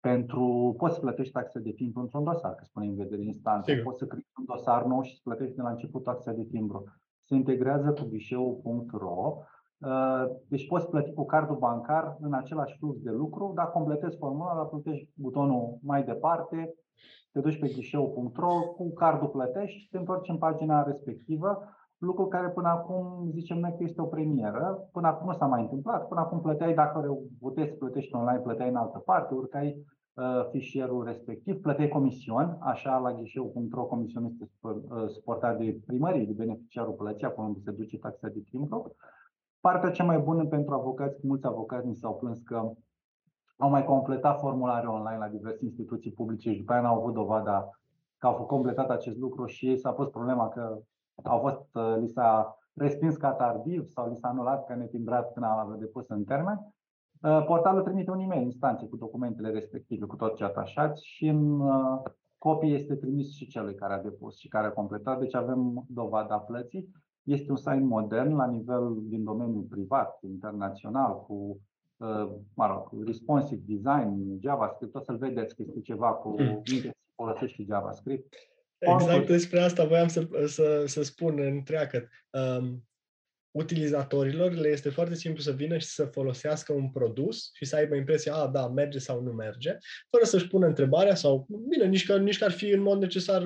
[0.00, 3.98] pentru, poți să plătești taxe de timbru într-un dosar, că spune în vedere instanță, poți
[3.98, 6.84] să creezi un dosar nou și să plătești de la început taxa de timbru
[7.24, 9.36] se integrează cu ghișeu.ro.
[9.78, 14.66] Uh, deci poți plăti cu cardul bancar în același flux de lucru, dar completezi formularul,
[14.66, 16.74] plătești butonul mai departe,
[17.32, 21.62] te duci pe ghișeu.ro, cu cardul plătești, te întorci în pagina respectivă,
[21.98, 25.60] lucru care până acum zicem noi că este o premieră, până acum nu s-a mai
[25.60, 30.01] întâmplat, până acum plăteai dacă puteai să plătești online, plăteai în altă parte, urcai Uh,
[30.50, 34.72] fișierul respectiv, plăteai comision, așa la ghișeu.ro comision este uh,
[35.08, 38.96] suportat de primărie, de beneficiarul plății, acolo unde se duce taxa de timbru.
[39.60, 42.72] Partea cea mai bună pentru avocați, mulți avocați mi s-au plâns că
[43.56, 47.70] au mai completat formulare online la diverse instituții publice și după aia n-au avut dovada
[48.18, 50.78] că au completat acest lucru și ei s-a pus problema că
[51.22, 55.46] au fost, uh, li s-a respins ca tardiv sau li s-a anulat că netimbrat când
[55.46, 56.71] au depus în termen.
[57.22, 61.60] Uh, portalul trimite un e-mail instanței cu documentele respective, cu tot ce atașați și în
[61.60, 62.02] uh,
[62.38, 65.18] copie este trimis și celui care a depus și care a completat.
[65.18, 66.88] Deci avem dovada plății.
[67.22, 71.60] Este un site modern la nivel din domeniul privat, internațional, cu
[71.96, 74.94] uh, mă rog, responsive design, JavaScript.
[74.94, 76.62] O să-l vedeți că este ceva cu hmm.
[77.14, 78.34] folosește JavaScript.
[78.78, 82.08] Exact despre asta voiam să, să, să spun întreagă.
[82.30, 82.84] Um,
[83.52, 87.94] utilizatorilor le este foarte simplu să vină și să folosească un produs și să aibă
[87.94, 89.76] impresia, a, da, merge sau nu merge,
[90.10, 93.42] fără să-și pună întrebarea sau, bine, nici că, nici că ar fi în mod necesar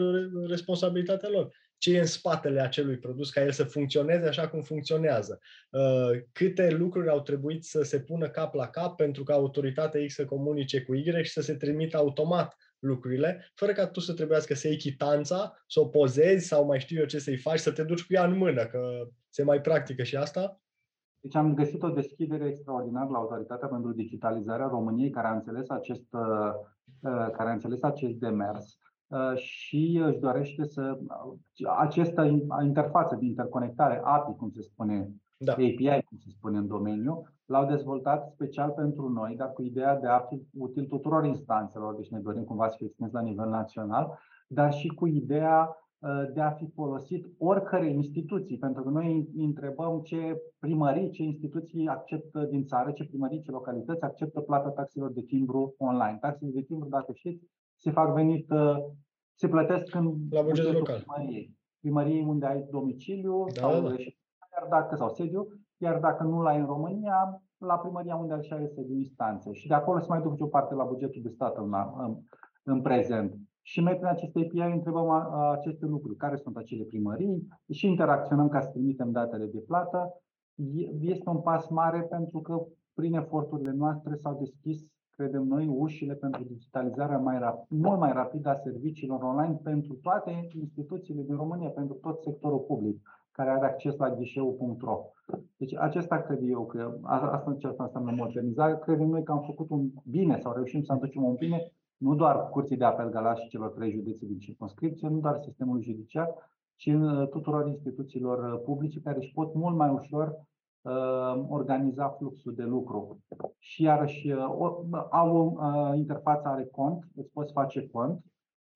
[0.49, 1.55] responsabilitatea lor.
[1.79, 5.41] Ce e în spatele acelui produs ca el să funcționeze așa cum funcționează?
[5.71, 10.15] Uh, câte lucruri au trebuit să se pună cap la cap pentru ca autoritatea X
[10.15, 14.55] să comunice cu Y și să se trimită automat lucrurile, fără ca tu să trebuiască
[14.55, 17.83] să iei chitanța, să o pozezi sau mai știu eu ce să-i faci, să te
[17.83, 20.61] duci cu ea în mână, că se mai practică și asta?
[21.21, 26.07] Deci am găsit o deschidere extraordinară la Autoritatea pentru Digitalizarea României care a înțeles acest,
[26.11, 26.53] uh,
[27.01, 30.99] uh, care a înțeles acest demers uh, și își dorește să
[31.79, 32.23] această
[32.63, 35.53] interfață de interconectare API, cum se spune, da.
[35.53, 40.07] API, cum se spune în domeniu, l-au dezvoltat special pentru noi, dar cu ideea de
[40.07, 44.19] a fi util tuturor instanțelor, deci ne dorim cumva să fie extins la nivel național,
[44.49, 50.01] dar și cu ideea uh, de a fi folosit oricărei instituții, pentru că noi întrebăm
[50.01, 55.23] ce primării, ce instituții acceptă din țară, ce primării, ce localități acceptă plata taxelor de
[55.23, 56.19] timbru online.
[56.21, 57.45] Taxele de timbru, dacă știți,
[57.77, 58.77] se fac venit, uh,
[59.35, 61.01] se plătesc în la bugetul local.
[61.01, 61.55] primăriei.
[61.81, 63.95] Primăriei unde ai domiciliu Da, sau, da.
[64.57, 68.67] Iar dacă, sau sediu, iar dacă nu l-ai în România, la primăria unde și are
[68.67, 69.53] sediu instanțe.
[69.53, 72.17] Și de acolo se mai duce o parte la bugetul de stat în, în,
[72.63, 73.35] în prezent.
[73.63, 77.87] Și noi prin aceste API întrebăm a, a, aceste lucruri, care sunt acele primării și
[77.87, 80.23] interacționăm ca să trimitem datele de plată.
[80.55, 82.63] E- Este un pas mare pentru că
[82.95, 88.49] prin eforturile noastre s-au deschis, credem noi, ușile pentru digitalizarea mai rap- mult mai rapidă
[88.49, 93.01] a serviciilor online pentru toate instituțiile din România, pentru tot sectorul public
[93.37, 94.99] care are acces la ghișeu.ro.
[95.57, 98.79] Deci acesta cred eu că a- asta, ce asta înseamnă modernizare.
[98.79, 102.49] Credem noi că am făcut un bine sau reușim să aducem un bine nu doar
[102.49, 106.29] Curții de Apel Galați și celor trei județe din circunscripție, nu doar sistemului judiciar,
[106.77, 110.35] ci uh, tuturor instituțiilor uh, publice care își pot mult mai ușor
[110.83, 113.19] uh, organiza fluxul de lucru.
[113.59, 118.25] Și iarăși uh, o- au uh, interfața are cont, îți poți face cont.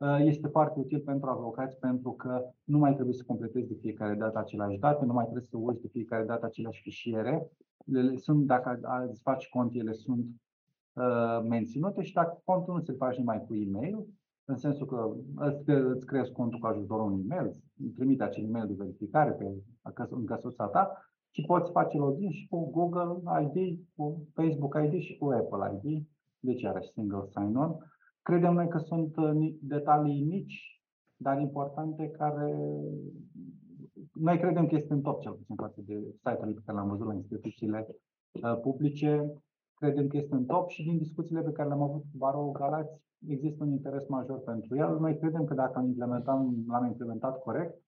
[0.01, 4.15] Uh, Este foarte util pentru avocați pentru că nu mai trebuie să completezi de fiecare
[4.15, 7.51] dată aceleași date, nu mai trebuie să uiți de fiecare dată aceleași fișiere.
[7.87, 10.27] Ele sunt, dacă a- îți faci cont, ele sunt
[10.93, 14.07] uh, menținute și dacă contul nu se face numai cu e-mail,
[14.45, 18.67] în sensul că îți, îți creezi contul cu ajutorul unui e-mail, îți trimite acel e-mail
[18.67, 19.45] de verificare pe,
[19.83, 25.01] acasă- în căsuța ta, ci poți face login și cu Google ID, cu Facebook ID
[25.01, 26.07] și cu Apple ID,
[26.39, 27.77] deci iarăși single sign-on.
[28.23, 30.83] Credem noi că sunt uh, ni- detalii mici,
[31.17, 32.57] dar importante, care
[34.13, 37.07] noi credem că este în top, cel puțin față de site-ul pe care l-am văzut
[37.07, 37.87] la instituțiile
[38.33, 39.33] uh, publice.
[39.75, 43.01] Credem că este în top și din discuțiile pe care le-am avut cu Barou Galați,
[43.27, 44.99] există un interes major pentru el.
[44.99, 47.83] Noi credem că dacă implementăm, l-am implementat corect,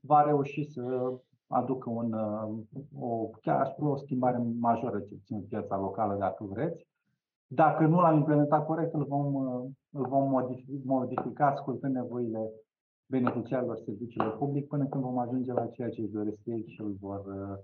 [0.00, 1.12] va reuși să
[1.46, 2.58] aducă un, uh,
[2.98, 6.86] o, chiar aș spune o schimbare majoră, ce puțin în piața locală, dacă vreți.
[7.54, 12.50] Dacă nu l-am implementat corect, îl vom, uh, îl vom modifica, modifica ascultând nevoile
[13.06, 16.96] beneficiarilor serviciilor public până când vom ajunge la ceea ce își doresc ei și îl
[17.00, 17.58] vor, uh,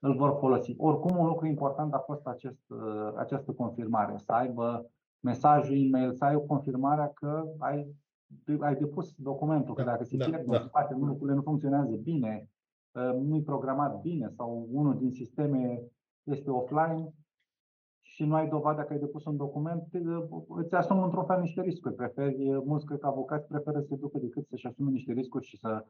[0.00, 0.74] îl vor folosi.
[0.78, 6.24] Oricum, un lucru important a fost acest, uh, această confirmare, să aibă mesajul e-mail, să
[6.24, 7.94] ai o confirmare că ai,
[8.60, 10.56] ai depus documentul, că Da, dacă se da, pierde da.
[10.56, 12.48] în spate, nu, lucrurile nu funcționează bine,
[12.92, 15.82] uh, nu-i programat bine sau unul din sisteme
[16.22, 17.12] este offline,
[18.14, 19.82] și nu ai dovada că ai depus un document,
[20.48, 21.94] îți asumi într-un fel niște riscuri.
[21.94, 25.56] Preferi, mulți cred că avocați preferă să se ducă decât să-și asume niște riscuri și
[25.58, 25.86] să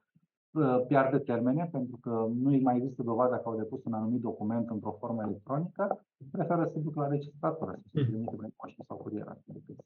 [0.54, 2.10] uh, piardă termene, pentru că
[2.42, 6.62] nu îi mai există dovada că au depus un anumit document într-o formă electronică, preferă
[6.66, 8.08] să se ducă la registratură, să se Hmm.
[8.10, 9.42] trimite prin poștă sau curieră.
[9.44, 9.76] decât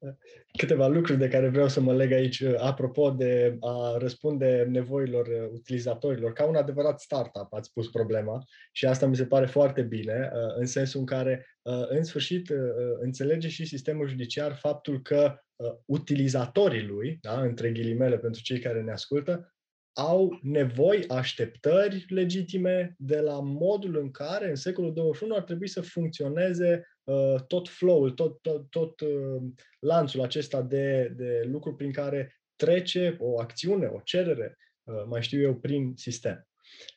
[0.00, 0.16] să-
[0.58, 5.26] Câteva lucruri de care vreau să mă leg aici, uh, apropo de a răspunde nevoilor
[5.26, 6.32] uh, utilizatorilor.
[6.32, 10.56] Ca un adevărat startup ați pus problema și asta mi se pare foarte bine, uh,
[10.58, 15.34] în sensul în care, uh, în sfârșit, uh, uh, înțelege și sistemul judiciar faptul că
[15.56, 19.48] uh, utilizatorii lui, da, între ghilimele pentru cei care ne ascultă,
[19.94, 25.80] au nevoi, așteptări legitime de la modul în care în secolul 21 ar trebui să
[25.80, 29.42] funcționeze uh, tot flow-ul, tot, tot, tot uh,
[29.78, 35.40] lanțul acesta de, de lucru prin care trece o acțiune, o cerere, uh, mai știu
[35.40, 36.48] eu, prin sistem.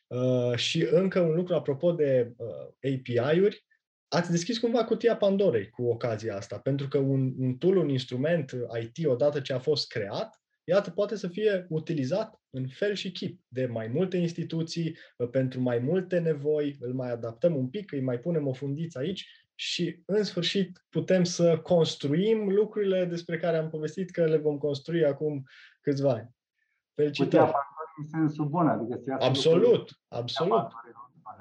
[0.07, 3.65] Uh, și încă un lucru apropo de uh, API-uri,
[4.07, 8.51] ați deschis cumva cutia Pandorei cu ocazia asta, pentru că un, un tool, un instrument
[8.81, 13.41] IT, odată ce a fost creat, iată, poate să fie utilizat în fel și chip
[13.47, 18.01] de mai multe instituții, uh, pentru mai multe nevoi, îl mai adaptăm un pic, îi
[18.01, 23.69] mai punem o fundiță aici și, în sfârșit, putem să construim lucrurile despre care am
[23.69, 25.43] povestit că le vom construi acum
[25.81, 26.35] câțiva ani.
[26.93, 27.45] Putea Felicitări!
[27.45, 30.71] face în sensul bun, adică să iasă lucrurile Absolut, absolut.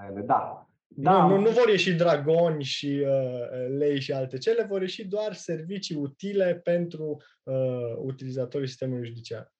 [0.08, 0.20] ele.
[0.20, 0.68] Da.
[0.98, 5.32] Da, nu, nu vor ieși dragoni și uh, lei și alte cele, vor ieși doar
[5.32, 9.52] servicii utile pentru uh, utilizatorii sistemului judiciar.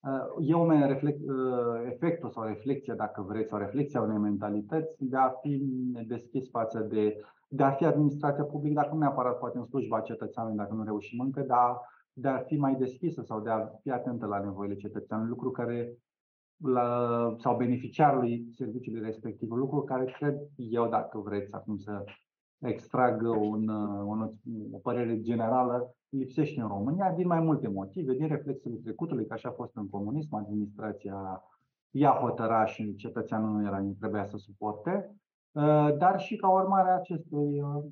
[0.00, 5.16] Uh, Eu mă reflect, uh, efectul sau reflexia, dacă vreți, sau reflexia unei mentalități de
[5.16, 5.62] a fi
[6.06, 10.58] deschis față de, de a fi administrația publică, dacă nu neapărat poate în slujba cetățeanului,
[10.58, 11.80] dacă nu reușim încă, dar
[12.12, 15.98] de a fi mai deschisă sau de a fi atentă la nevoile cetățeanului, lucru care
[16.58, 22.04] la, sau beneficiarului serviciului respectiv, un lucru care cred eu, dacă vreți acum să
[22.58, 23.68] extrag un,
[24.04, 24.32] un,
[24.72, 29.48] o părere generală, lipsește în România din mai multe motive, din reflexele trecutului, că așa
[29.48, 31.42] a fost în comunism, administrația
[31.90, 35.16] ia hotăra și cetățeanul nu era, trebuia să suporte,
[35.52, 37.84] uh, dar și ca urmare a acestui, uh,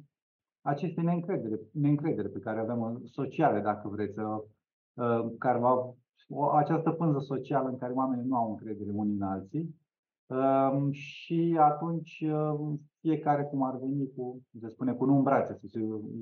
[0.60, 4.38] acestei neîncredere, neîncredere pe care avem în sociale, dacă vreți, uh,
[5.38, 5.94] care va
[6.28, 9.74] o, această pânză socială în care oamenii nu au încredere unii în alții
[10.26, 15.60] um, și atunci um, fiecare cum ar veni cu, se spune, cu un în brațe,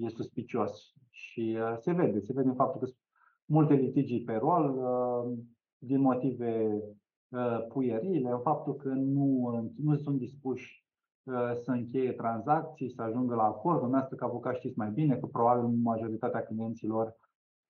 [0.00, 2.86] e suspicios și uh, se vede, se vede în faptul că
[3.44, 5.38] multe litigii pe rol uh,
[5.78, 6.80] din motive
[7.28, 10.82] uh, puierile, în faptul că nu, nu sunt dispuși
[11.62, 13.78] să încheie tranzacții, să ajungă la acord.
[13.78, 17.16] Dumneavoastră, ca avocat, știți mai bine că probabil majoritatea clienților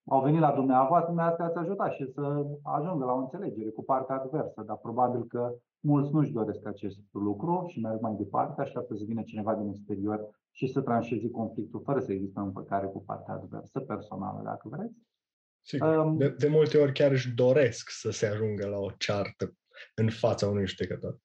[0.07, 4.15] au venit la dumneavoastră, dumneavoastră ați ajutat și să ajungă la o înțelegere cu partea
[4.15, 9.05] adversă, dar probabil că mulți nu-și doresc acest lucru și merg mai departe, așteaptă să
[9.07, 13.81] vină cineva din exterior și să tranșeze conflictul fără să există împăcare cu partea adversă,
[13.81, 14.95] personală, dacă vreți.
[15.67, 15.97] Sigur.
[15.97, 19.55] Um, de, de multe ori chiar își doresc să se ajungă la o ceartă
[19.95, 21.19] în fața unui judecător.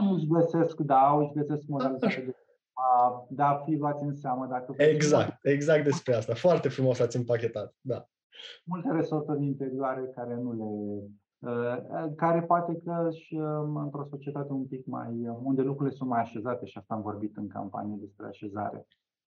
[0.00, 2.34] Unii își găsesc, da, își găsesc modalitatea de
[2.72, 4.46] a da, fi luați în seamă.
[4.46, 6.34] Dacă exact, exact despre asta.
[6.34, 8.06] Foarte frumos ați împachetat, da.
[8.64, 11.02] Multe resorturi interioare care nu le
[11.50, 16.20] uh, care poate că și um, într-o societate un pic mai, unde lucrurile sunt mai
[16.20, 18.86] așezate și asta am vorbit în campanie despre așezare.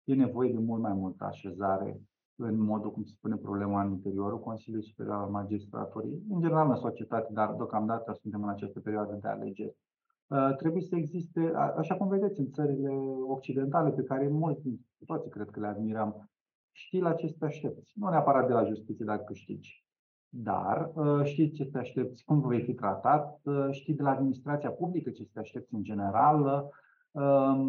[0.05, 2.01] E nevoie de mult mai multă așezare
[2.37, 6.77] în modul cum se pune problema în interiorul Consiliului Superior al Magistraturii, în general în
[6.77, 9.77] societate, dar deocamdată suntem în această perioadă de alegeri.
[10.27, 12.91] Uh, trebuie să existe, așa cum vedeți în țările
[13.29, 14.69] occidentale, pe care mulți,
[15.07, 16.31] toți cred că le admirăm,
[16.73, 17.93] știi la ce să te aștepți.
[17.95, 19.85] Nu neapărat de la justiție dacă câștigi,
[20.29, 24.71] dar uh, știi ce te aștepți, cum vei fi tratat, uh, știi de la administrația
[24.71, 26.73] publică ce te aștepți în general,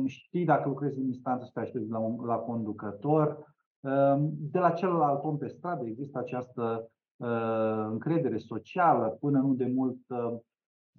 [0.05, 4.71] știi dacă lucrezi în instanță să te aștepți la, un, la conducător, Ehm, de la
[4.71, 9.17] celălalt om pe stradă există această ehm, încredere socială.
[9.19, 10.43] Până nu de mult ehm,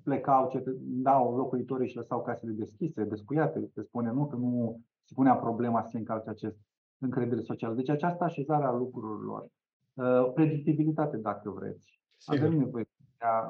[0.06, 3.70] plecau, dau locuitorii și lăsau casele deschise, descuiate.
[3.74, 6.58] Se spune nu că nu se punea problema să se încalce acest
[6.98, 7.74] încredere socială.
[7.74, 9.50] Deci această așezare a lucrurilor,
[10.34, 12.00] predictibilitate dacă vreți.
[12.16, 12.46] Sigur.
[12.46, 12.88] Avem nevoie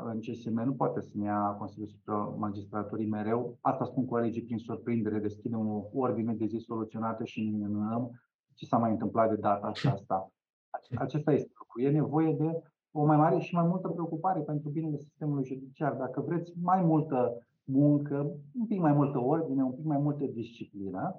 [0.04, 3.58] în CSM, nu poate să ne ia Consiliul Superior Magistraturii mereu.
[3.60, 8.20] Asta spun colegii prin surprindere, deschidem o ordine de zi soluționată și minunăm
[8.54, 10.30] ce s-a mai întâmplat de data aceasta.
[11.04, 11.80] Acesta este lucru.
[11.80, 12.62] E nevoie de
[13.00, 15.92] o mai mare și mai multă preocupare pentru binele sistemului judiciar.
[15.92, 18.16] Dacă vreți mai multă muncă,
[18.60, 21.14] un pic mai multă ordine, un pic mai multă disciplină,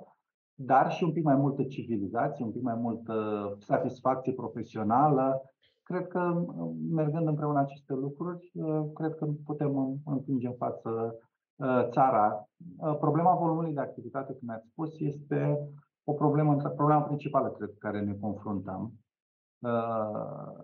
[0.56, 3.14] dar și un pic mai multă civilizație, un pic mai multă
[3.60, 5.42] satisfacție profesională.
[5.84, 6.46] Cred că,
[6.92, 8.52] mergând împreună aceste lucruri,
[8.94, 11.16] cred că putem împinge în față
[11.56, 12.48] uh, țara.
[12.78, 15.58] Uh, problema volumului de activitate, cum ați spus, este
[16.04, 19.07] o problemă, problema principală, cred, care ne confruntăm uh,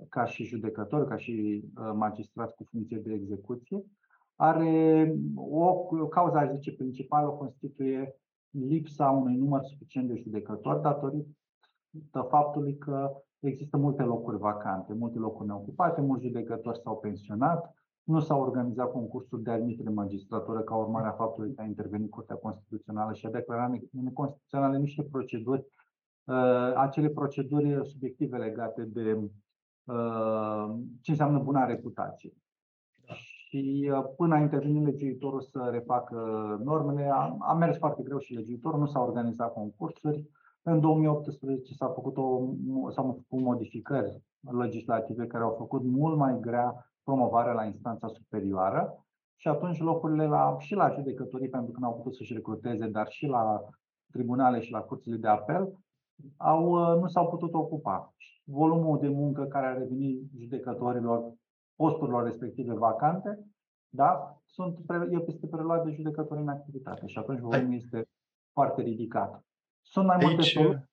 [0.09, 3.83] ca și judecători, ca și uh, magistrați cu funcție de execuție,
[4.35, 5.65] are o,
[6.01, 8.15] o cauza, aș zice, principală o constituie
[8.49, 15.47] lipsa unui număr suficient de judecători datorită faptului că există multe locuri vacante, multe locuri
[15.47, 21.07] neocupate, mulți judecători s-au pensionat, nu s-au organizat concursuri de admitere în magistratură ca urmare
[21.07, 25.82] a faptului că a intervenit Curtea Constituțională și a declarat neconstituționale niște proceduri, uh,
[26.75, 29.19] acele proceduri subiective legate de
[29.83, 32.33] uh, ce înseamnă buna reputație.
[33.07, 33.13] Da.
[33.13, 36.17] Și uh, până a intervenit legiuitorul să refacă
[36.63, 40.29] normele, a, a mers foarte greu și legiuitorul, nu s-a organizat concursuri.
[40.61, 42.51] În 2018 s-a făcut o,
[42.91, 44.21] s-au făcut modificări
[44.59, 49.05] legislative care au făcut mult mai grea promovare la instanța superioară
[49.35, 53.25] și atunci locurile la, și la judecătorii, pentru că n-au putut să-și recruteze, dar și
[53.25, 53.63] la
[54.11, 55.82] tribunale și la curțile de apel,
[56.37, 58.13] au, uh, nu s-au putut ocupa.
[58.43, 61.33] Volumul de muncă care a revenit judecătorilor,
[61.75, 63.39] posturilor respective vacante,
[63.89, 64.77] da, sunt,
[65.11, 68.09] e peste preluat de judecători în activitate și atunci volumul este
[68.53, 69.45] foarte ridicat.
[69.81, 70.91] Sunt mai multe Aici, soluții.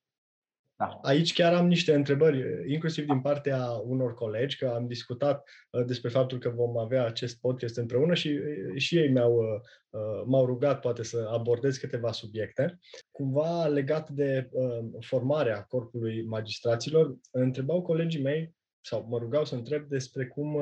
[0.81, 0.99] Da.
[1.03, 6.09] Aici chiar am niște întrebări, inclusiv din partea unor colegi, că am discutat uh, despre
[6.09, 9.35] faptul că vom avea acest podcast împreună și, uh, și ei mi-au,
[9.91, 12.79] uh, m-au rugat poate să abordez câteva subiecte.
[13.11, 14.49] Cumva legat de
[15.01, 20.57] formarea corpului magistraților, întrebau colegii mei sau mă rugau să întreb despre cum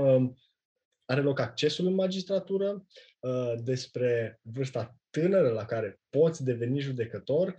[1.05, 2.87] are loc accesul în magistratură,
[3.63, 7.57] despre vârsta tânără la care poți deveni judecător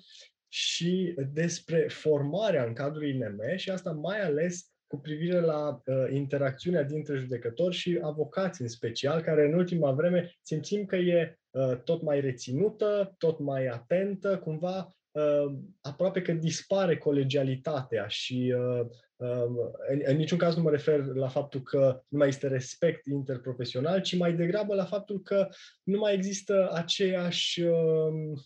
[0.51, 6.83] și despre formarea în cadrul INM și asta mai ales cu privire la uh, interacțiunea
[6.83, 12.01] dintre judecători și avocați în special, care în ultima vreme simțim că e uh, tot
[12.01, 18.85] mai reținută, tot mai atentă, cumva uh, aproape că dispare colegialitatea și uh,
[19.15, 19.45] uh,
[19.89, 24.01] în, în niciun caz nu mă refer la faptul că nu mai este respect interprofesional,
[24.01, 25.47] ci mai degrabă la faptul că
[25.83, 28.39] nu mai există aceeași uh,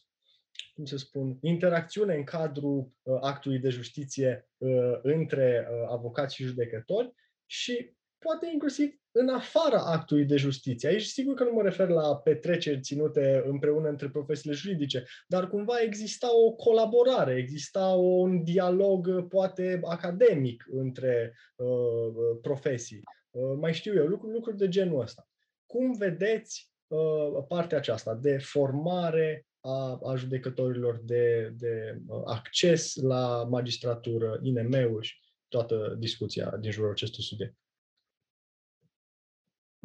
[0.74, 6.44] cum să spun, interacțiune în cadrul uh, actului de justiție uh, între uh, avocați și
[6.44, 7.14] judecători
[7.46, 10.90] și poate inclusiv în afara actului de justiție.
[10.90, 15.82] Aici sigur că nu mă refer la petreceri ținute împreună între profesiile juridice, dar cumva
[15.82, 23.02] exista o colaborare, exista un dialog poate academic între uh, profesii.
[23.32, 25.28] Uh, mai știu eu, lucruri, lucruri de genul ăsta.
[25.66, 33.48] Cum vedeți uh, partea aceasta de formare a, a judecătorilor, de, de uh, acces la
[33.50, 35.16] magistratură, INM-uri și
[35.48, 37.58] toată discuția din jurul acestui subiect?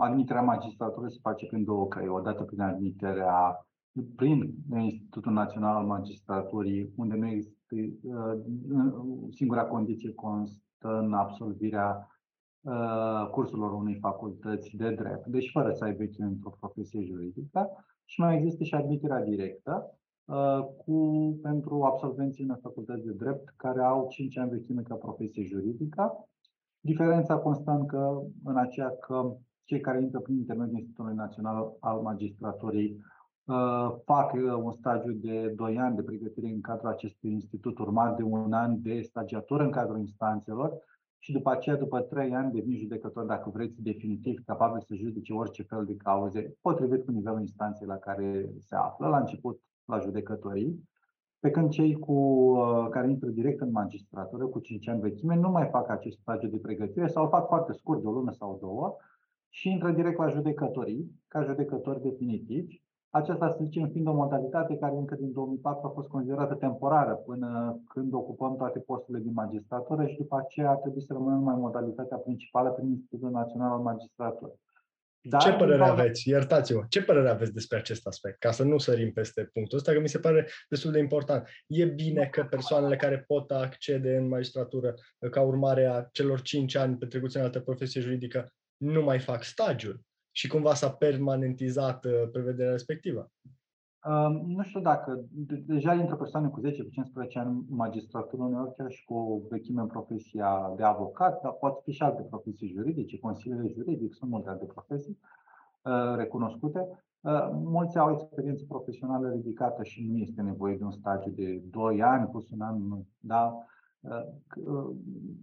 [0.05, 2.09] admiterea magistraturii se face prin două căi.
[2.09, 3.69] Odată prin admiterea
[4.17, 8.39] prin Institutul Național al Magistraturii, unde nu există uh,
[9.31, 12.19] singura condiție constă în absolvirea
[12.61, 17.71] uh, cursurilor unei facultăți de drept, deci fără să ai vechi într-o profesie juridică,
[18.09, 20.99] și mai există și admiterea directă uh, cu,
[21.43, 26.29] pentru absolvenții unei facultăți de drept care au 5 ani vechime ca profesie juridică.
[26.81, 32.97] Diferența constă încă în aceea că cei care intră prin intermediul Institutului Național al Magistraturii
[33.45, 38.17] uh, fac uh, un stagiu de 2 ani de pregătire în cadrul acestui institut, urmat
[38.17, 40.73] de un an de stagiatură în cadrul instanțelor
[41.19, 45.63] și după aceea, după 3 ani, devin judecător, dacă vreți, definitiv capabil să judece orice
[45.63, 50.89] fel de cauze, potrivit cu nivelul instanței la care se află, la început la judecătorii,
[51.41, 55.51] pe când cei cu, uh, care intră direct în magistratură, cu 5 ani vechime, nu
[55.51, 58.59] mai fac acest stagiu de pregătire sau îl fac foarte scurt, de o lună sau
[58.61, 58.97] două,
[59.49, 62.83] și intră direct la judecătorii, ca judecători definitivi.
[63.11, 67.81] Aceasta, să zicem, fiind o modalitate care încă din 2004 a fost considerată temporară până
[67.89, 72.17] când ocupăm toate posturile din magistratură și după aceea ar trebui să rămână numai modalitatea
[72.17, 74.61] principală prin Institutul Național al Magistraturii.
[75.21, 76.29] Dar, ce părere aveți?
[76.29, 76.85] Iertați-mă.
[76.89, 78.39] Ce părere aveți despre acest aspect?
[78.39, 81.49] Ca să nu sărim peste punctul ăsta, că mi se pare destul de important.
[81.67, 84.95] E bine că persoanele care pot accede în magistratură
[85.31, 88.47] ca urmare a celor 5 ani petrecuți în altă profesie juridică
[88.77, 90.01] nu mai fac stagiul
[90.39, 93.31] și cumva s-a permanentizat uh, prevederea respectivă?
[94.05, 96.65] Uh, nu știu dacă, de, deja intră persoane cu 10-15
[97.35, 101.81] ani în magistratură, uneori chiar și cu o vechime în profesia de avocat, dar poate
[101.85, 105.19] fi și alte profesii juridice, consiliere juridic, sunt multe alte profesii
[105.83, 106.89] uh, recunoscute.
[107.21, 112.03] Uh, mulți au experiență profesională ridicată și nu este nevoie de un stagiu de 2
[112.03, 112.77] ani plus un an,
[113.19, 113.67] da?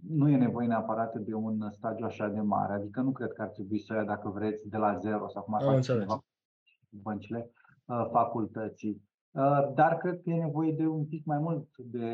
[0.08, 2.72] Nu e nevoie neapărat de un stagiu așa de mare.
[2.72, 5.42] Adică nu cred că ar trebui să o ia, dacă vreți, de la zero sau
[5.42, 6.06] cum ar face
[6.88, 7.50] băncile
[7.84, 9.02] uh, facultății.
[9.30, 12.08] Uh, dar cred că e nevoie de un pic mai mult, de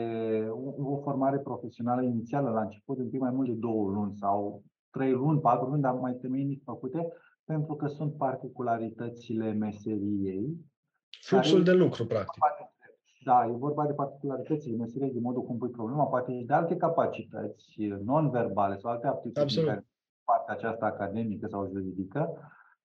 [0.79, 5.13] o formare profesională inițială la început, un pic mai mult de două luni sau trei
[5.13, 7.09] luni, patru luni, dar mai temeinic făcute,
[7.45, 10.57] pentru că sunt particularitățile meseriei.
[11.21, 12.43] Fluxul de lucru, practic.
[13.25, 16.77] Da, e vorba de particularitățile meseriei, de modul cum pui problema, poate și de alte
[16.77, 19.87] capacități non-verbale sau alte aptitudini care
[20.25, 22.33] partea aceasta academică sau juridică,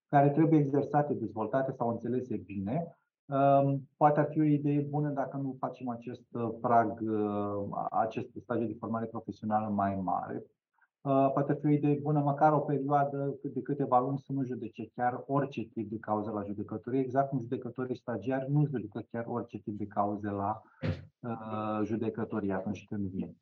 [0.08, 2.98] care trebuie exersate, dezvoltate sau înțelese bine.
[3.26, 8.28] Um, poate ar fi o idee bună dacă nu facem acest uh, prag, uh, acest
[8.42, 10.57] stagiu de formare profesională mai mare, Uh,
[11.02, 15.24] poate fi o idee bună, măcar o perioadă de câteva luni să nu judece chiar
[15.26, 19.78] orice tip de cauze la judecătorie, exact cum judecătorii stagiari nu judecă chiar orice tip
[19.78, 20.62] de cauze la
[21.20, 23.36] uh, judecătorie atunci când vin.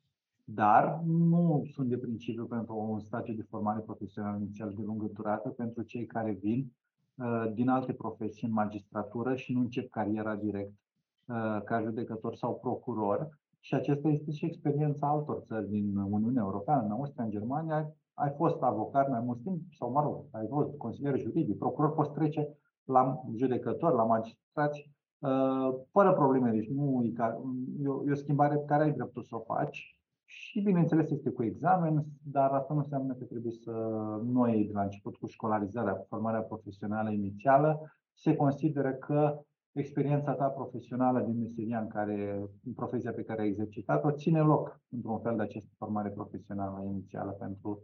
[0.49, 5.49] Dar nu sunt de principiu pentru un stagiu de formare profesională inițial de lungă durată
[5.49, 6.71] pentru cei care vin
[7.15, 10.73] uh, din alte profesii în magistratură și nu încep cariera direct
[11.25, 13.29] uh, ca judecător sau procuror,
[13.67, 17.93] și acesta este și experiența altor țări din Uniunea Europeană, în Austria, în Germania.
[18.13, 22.11] Ai fost avocat mai mult timp sau, mă rog, ai fost consilier juridic, procuror, poți
[22.11, 26.51] trece la judecător, la magistrați, uh, fără probleme.
[26.51, 27.41] Deci nu e, ca,
[27.83, 29.99] e, o, e o schimbare pe care ai dreptul să o faci.
[30.25, 33.71] Și, bineînțeles, este cu examen, dar asta nu înseamnă că trebuie să
[34.23, 37.81] noi, de la început, cu școlarizarea, cu formarea profesională inițială,
[38.13, 39.39] se consideră că
[39.77, 44.81] experiența ta profesională din meseria în care, în profesia pe care ai exercitat-o, ține loc
[44.89, 47.81] într-un fel de această formare profesională inițială pentru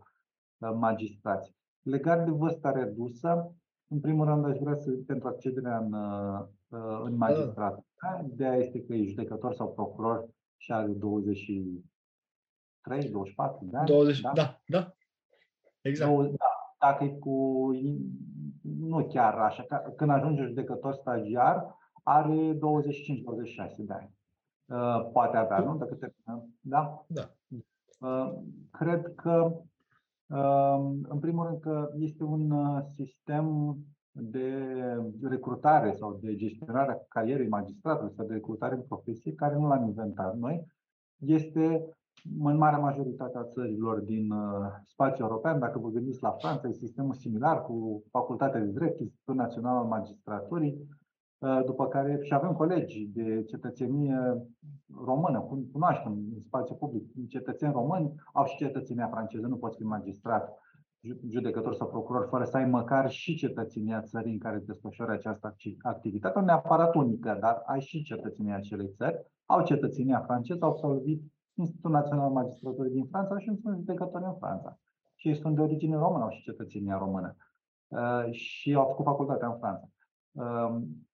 [0.58, 1.56] uh, magistrați.
[1.82, 3.56] Legat de vârsta redusă,
[3.88, 6.46] în primul rând aș vrea să, pentru accederea în, uh,
[7.04, 8.26] în magistrat, da.
[8.32, 13.88] ideea este că e judecător sau procuror și are 23, 24 de ani.
[13.88, 14.94] 20, da, da, da.
[15.82, 16.12] exact.
[16.12, 16.46] 20, da,
[16.80, 17.70] dacă e cu,
[18.62, 19.66] nu chiar așa,
[19.96, 22.60] când ajunge judecător stagiar, are 25-26
[23.78, 24.12] de ani.
[24.66, 25.78] Uh, poate avea, nu?
[25.78, 26.49] Dacă termină.
[26.62, 27.06] Da?
[27.08, 27.30] Da.
[27.99, 28.34] Uh,
[28.72, 29.51] cred că,
[30.28, 32.54] uh, în primul rând, că este un
[32.95, 33.78] sistem
[34.12, 34.54] de
[35.22, 39.84] recrutare sau de gestionare a carierei magistratului sau de recrutare în profesie care nu l-am
[39.84, 40.66] inventat noi.
[41.18, 41.95] Este
[42.43, 46.72] în marea majoritate a țărilor din uh, spațiul european, dacă vă gândiți la Franța, e
[46.72, 51.03] sistemul similar cu Facultatea de Drept, Institutul Național al Magistraturii, uh,
[51.66, 54.18] după care și avem colegi de cetățenie
[55.06, 55.39] română,
[55.72, 60.58] cunoaștem în spațiu public, cetățeni români au și cetățenia franceză, nu poți fi magistrat,
[61.30, 66.39] judecător sau procuror fără să ai măcar și cetățenia țării în care desfășoară această activitate,
[66.39, 71.24] nu neapărat unică, dar ai și cetățenia acelei țări, au cetățenia franceză, au absolvit
[71.54, 74.80] Institutul Național al Magistraturii din Franța și sunt judecători în Franța.
[75.16, 77.36] Și ei sunt de origine română, au și cetățenia română.
[77.88, 79.88] Uh, și au făcut facultatea în Franța.
[80.32, 81.08] Um,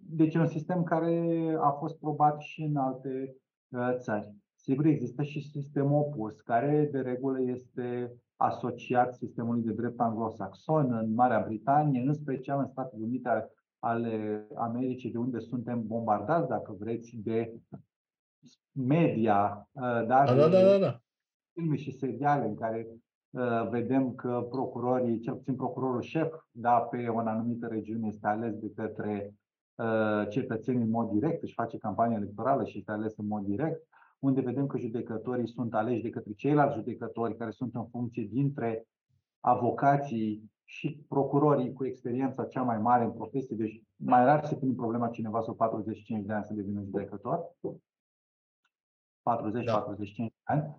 [0.00, 3.36] deci e un sistem care a fost probat și în alte
[3.68, 4.32] uh, țări.
[4.54, 11.14] Sigur, există și sistemul opus, care de regulă este asociat sistemului de drept anglosaxon în
[11.14, 17.16] Marea Britanie, în special în Statele Unite ale Americii, de unde suntem bombardați, dacă vreți,
[17.16, 17.54] de
[18.72, 21.00] media, uh, da, da, da, da, da.
[21.52, 22.88] filme și seriale în care
[23.30, 28.54] uh, vedem că procurorii, cel puțin procurorul șef, da, pe o anumită regiune este ales
[28.54, 29.47] de către uh,
[30.30, 34.40] cetățenii în mod direct, își face campanie electorală și este ales în mod direct, unde
[34.40, 38.86] vedem că judecătorii sunt aleși de către ceilalți judecători care sunt în funcție dintre
[39.40, 44.72] avocații și procurorii cu experiența cea mai mare în profesie, deci mai rar se pune
[44.72, 47.54] problema cineva sub 45 de ani să devină judecător.
[47.62, 47.68] 40-45
[49.64, 49.86] da.
[50.42, 50.76] ani,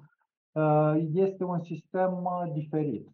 [0.51, 3.09] uh, este un sistem uh, diferit.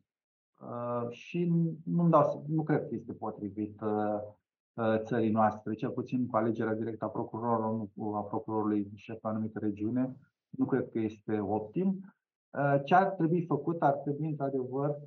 [0.61, 1.53] Uh, și
[1.85, 3.81] nu, dau, nu cred că este potrivit
[4.97, 10.15] țării noastre, cel puțin cu alegerea directă a procurorului, a procurorului șef pe anumită regiune,
[10.49, 11.99] nu cred că este optim.
[12.83, 13.81] Ce ar trebui făcut?
[13.81, 14.97] Ar trebui, într-adevăr,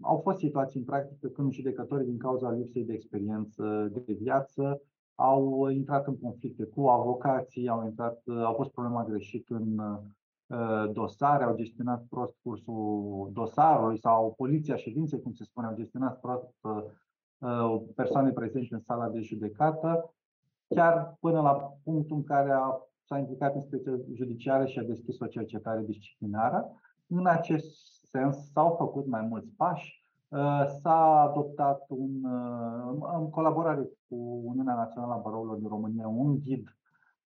[0.00, 4.80] au fost situații în practică când judecătorii, din cauza lipsei de experiență de viață,
[5.14, 11.44] au intrat în conflicte cu avocații, au, intrat, au pus problema greșit în uh, dosare,
[11.44, 16.82] au gestionat prost cursul dosarului sau poliția ședinței, cum se spune, au gestionat prost uh,
[17.94, 20.14] persoane prezente în sala de judecată,
[20.68, 21.52] chiar până la
[21.84, 26.70] punctul în care a, s-a implicat inspecția judiciară și a deschis o cercetare disciplinară.
[27.06, 30.06] În acest sens s-au făcut mai mulți pași.
[30.28, 36.38] Uh, s-a adoptat un, uh, în colaborare cu Uniunea Națională a Barourilor din România un
[36.38, 36.76] ghid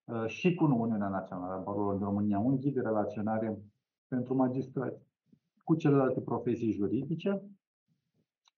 [0.04, 3.58] uh, și cu Uniunea Națională a Barourilor din România un ghid de relaționare
[4.08, 5.06] pentru magistrați
[5.64, 7.42] cu celelalte profesii juridice.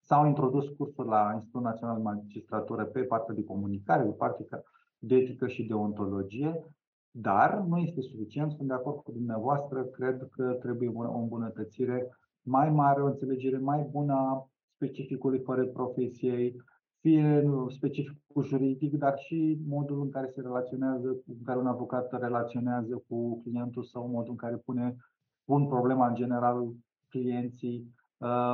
[0.06, 4.62] S-au introdus cursuri la Institutul Național de Magistratură pe partea de comunicare, pe partea
[4.98, 6.64] de etică și de ontologie,
[7.10, 8.52] dar nu este suficient.
[8.52, 13.88] Sunt de acord cu dumneavoastră, cred că trebuie o îmbunătățire mai mare, o înțelegere mai
[13.90, 16.62] bună a specificului fără profesiei,
[17.00, 23.02] fie specificul juridic, dar și modul în care se relaționează, în care un avocat relaționează
[23.08, 24.96] cu clientul sau modul în care pune,
[25.44, 26.72] pun problema în general
[27.08, 28.03] clienții, uh,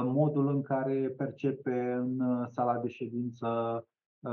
[0.05, 3.49] modul în care percepe în uh, sala de ședință
[4.21, 4.31] uh,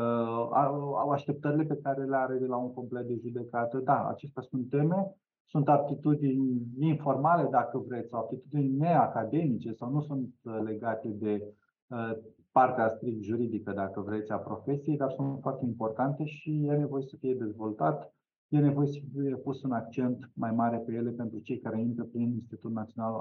[0.99, 3.77] au așteptările pe care le are de la un complet de judecată.
[3.77, 5.15] Da, acestea sunt teme
[5.49, 11.43] sunt aptitudini informale, dacă vreți, sau aptitudini neacademice sau nu sunt uh, legate de
[11.87, 12.11] uh,
[12.51, 17.15] partea strict juridică, dacă vreți, a profesiei, dar sunt foarte importante și e nevoie să
[17.19, 18.15] fie dezvoltat,
[18.47, 22.03] e nevoie să fie pus un accent mai mare pe ele pentru cei care intră
[22.03, 23.13] prin Institutul Național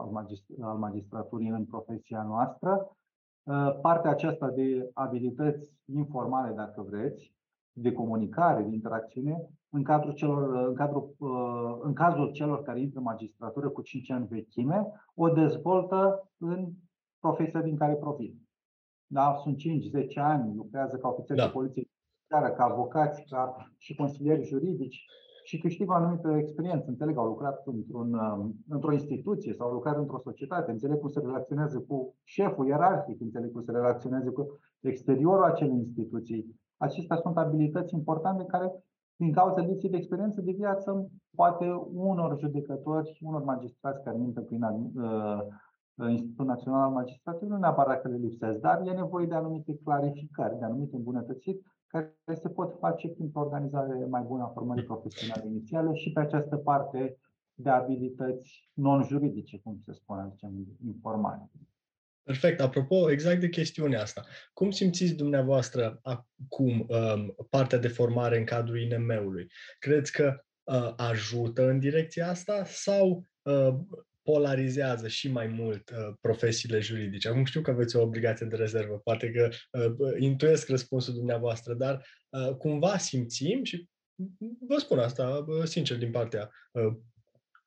[0.61, 2.97] al Magistraturii în profesia noastră.
[3.43, 7.35] Uh, partea aceasta de abilități informale, dacă vreți,
[7.73, 12.99] de comunicare, de interacțiune, în, cadrul celor, în, cadrul, uh, în cazul celor care intră
[12.99, 16.69] în magistratură cu 5 ani vechime, o dezvoltă în
[17.19, 18.35] profesia din care provin.
[19.07, 19.35] Da?
[19.43, 21.45] Sunt 5-10 ani, lucrează ca ofițeri da.
[21.45, 21.86] de poliție,
[22.29, 25.05] ca avocați, ca și consilieri juridici
[25.45, 26.85] și câștigă o anumită experiență.
[26.89, 31.21] Înțeleg, au lucrat într-un, um, într-o instituție sau au lucrat într-o societate, înțeleg cum se
[31.21, 36.61] relaționează cu șeful ierarhic, înțeleg cum se relaționează cu exteriorul acelei instituții.
[36.77, 38.73] Acestea sunt abilități importante care
[39.17, 44.63] din cauza lipsei de experiență de viață, poate unor judecători, unor magistrați care intră prin
[44.63, 49.79] uh, Institutul Național al Magistratului, nu neapărat că le lipsesc, dar e nevoie de anumite
[49.85, 51.63] clarificări, de anumite îmbunătățiri
[51.97, 56.57] care se pot face prin organizare mai bună a formării profesionale inițiale și pe această
[56.57, 57.19] parte
[57.55, 61.51] de abilități non-juridice, cum se spune, zicem, informale.
[62.23, 62.61] Perfect.
[62.61, 64.25] Apropo, exact de chestiunea asta.
[64.53, 69.47] Cum simțiți dumneavoastră acum um, partea de formare în cadrul INM-ului?
[69.79, 73.75] Credeți că uh, ajută în direcția asta sau uh,
[74.27, 77.29] polarizează și mai mult uh, profesiile juridice?
[77.29, 82.07] Acum știu că aveți o obligație de rezervă, poate că uh, intuiesc răspunsul dumneavoastră, dar
[82.29, 83.89] uh, cumva simțim și
[84.69, 86.97] vă spun asta uh, sincer din partea uh,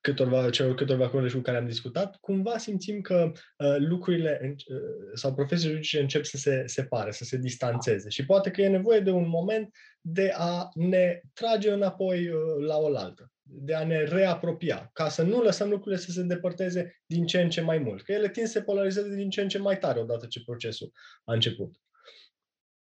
[0.01, 4.77] câtorva, celor câtorva colegi cu care am discutat, cumva simțim că uh, lucrurile uh,
[5.13, 8.99] sau profesiile juridice încep să se separe, să se distanțeze și poate că e nevoie
[8.99, 9.69] de un moment
[10.01, 15.41] de a ne trage înapoi uh, la oaltă, de a ne reapropia, ca să nu
[15.41, 18.51] lăsăm lucrurile să se depărteze din ce în ce mai mult, că ele tind să
[18.51, 20.91] se polarizeze din ce în ce mai tare odată ce procesul
[21.25, 21.75] a început.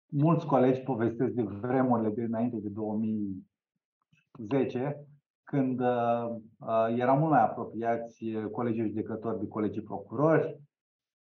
[0.09, 5.07] Mulți colegi povestesc de vremurile de înainte de 2010,
[5.43, 10.61] când uh, uh, erau mult mai apropiați uh, colegii judecători de colegii procurori,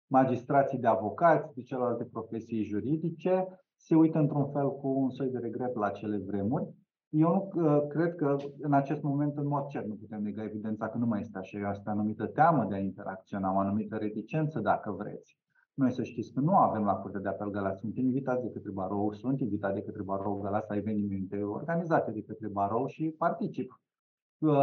[0.07, 5.37] magistrații de avocați, de celelalte profesii juridice, se uită într-un fel cu un soi de
[5.37, 6.73] regret la cele vremuri.
[7.09, 10.89] Eu nu uh, cred că în acest moment, în mod cert, nu putem nega evidența
[10.89, 11.69] că nu mai este așa.
[11.69, 15.37] Este o anumită teamă de a interacționa, o anumită reticență, dacă vreți.
[15.73, 18.71] Noi să știți că nu avem la Curtea de Apel Galați, suntem invitați de către
[18.71, 23.81] Barou, sunt invitați de către Barou Galați la evenimente organizate de către Barou și particip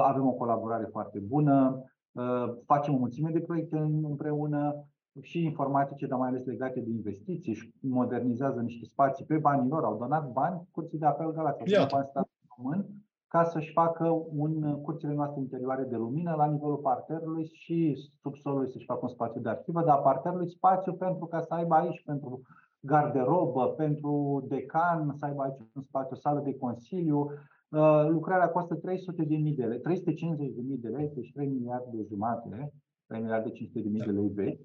[0.03, 1.83] avem o colaborare foarte bună,
[2.17, 4.85] ă, facem o mulțime de proiecte împreună
[5.21, 9.85] și informatice, dar mai ales legate de investiții și modernizează niște spații pe banii lor.
[9.85, 12.87] Au donat bani curții de apel Galați, au bani stat român
[13.29, 18.85] ca să-și facă un curțile noastre interioare de lumină la nivelul parterului și subsolului să-și
[18.85, 22.41] facă un spațiu de arhivă, dar parterului spațiu pentru ca să aibă aici pentru
[22.81, 27.31] garderobă, pentru decan, să aibă aici un spațiu, o sală de consiliu,
[27.75, 31.49] Uh, lucrarea costă 300 de mii de lei, 350 de mii de lei, deci 3
[31.49, 32.73] miliarde de jumate,
[33.07, 34.61] 3 miliarde 500 de mii de lei vechi.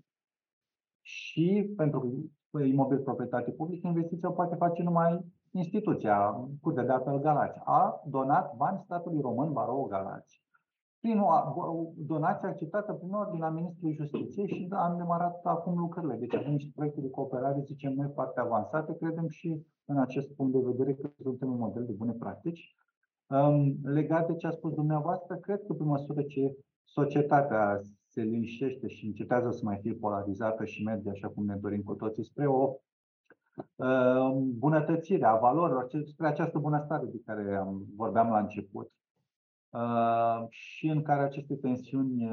[1.01, 2.29] Și pentru
[2.65, 7.59] imobil proprietate publică, investiția o poate face numai instituția, Curtea de Apel Galați.
[7.63, 10.41] A donat bani statului român, Barou Galați.
[10.99, 11.29] Prin o
[11.97, 16.15] donație acceptată prin ordinea Ministrului Justiției și am demarat acum lucrările.
[16.15, 18.95] Deci avem niște proiecte de cooperare, zicem noi, foarte avansate.
[18.95, 22.75] Credem și în acest punct de vedere că suntem un model de bune practici
[23.83, 29.05] Legat de ce a spus dumneavoastră, cred că pe măsură ce societatea se liniștește și
[29.05, 32.73] încetează să mai fie polarizată și merge așa cum ne dorim cu toții spre o
[34.57, 37.63] bunătățire a valorilor, spre această bunăstare de care
[37.95, 38.91] vorbeam la început
[40.49, 42.29] și în care aceste tensiuni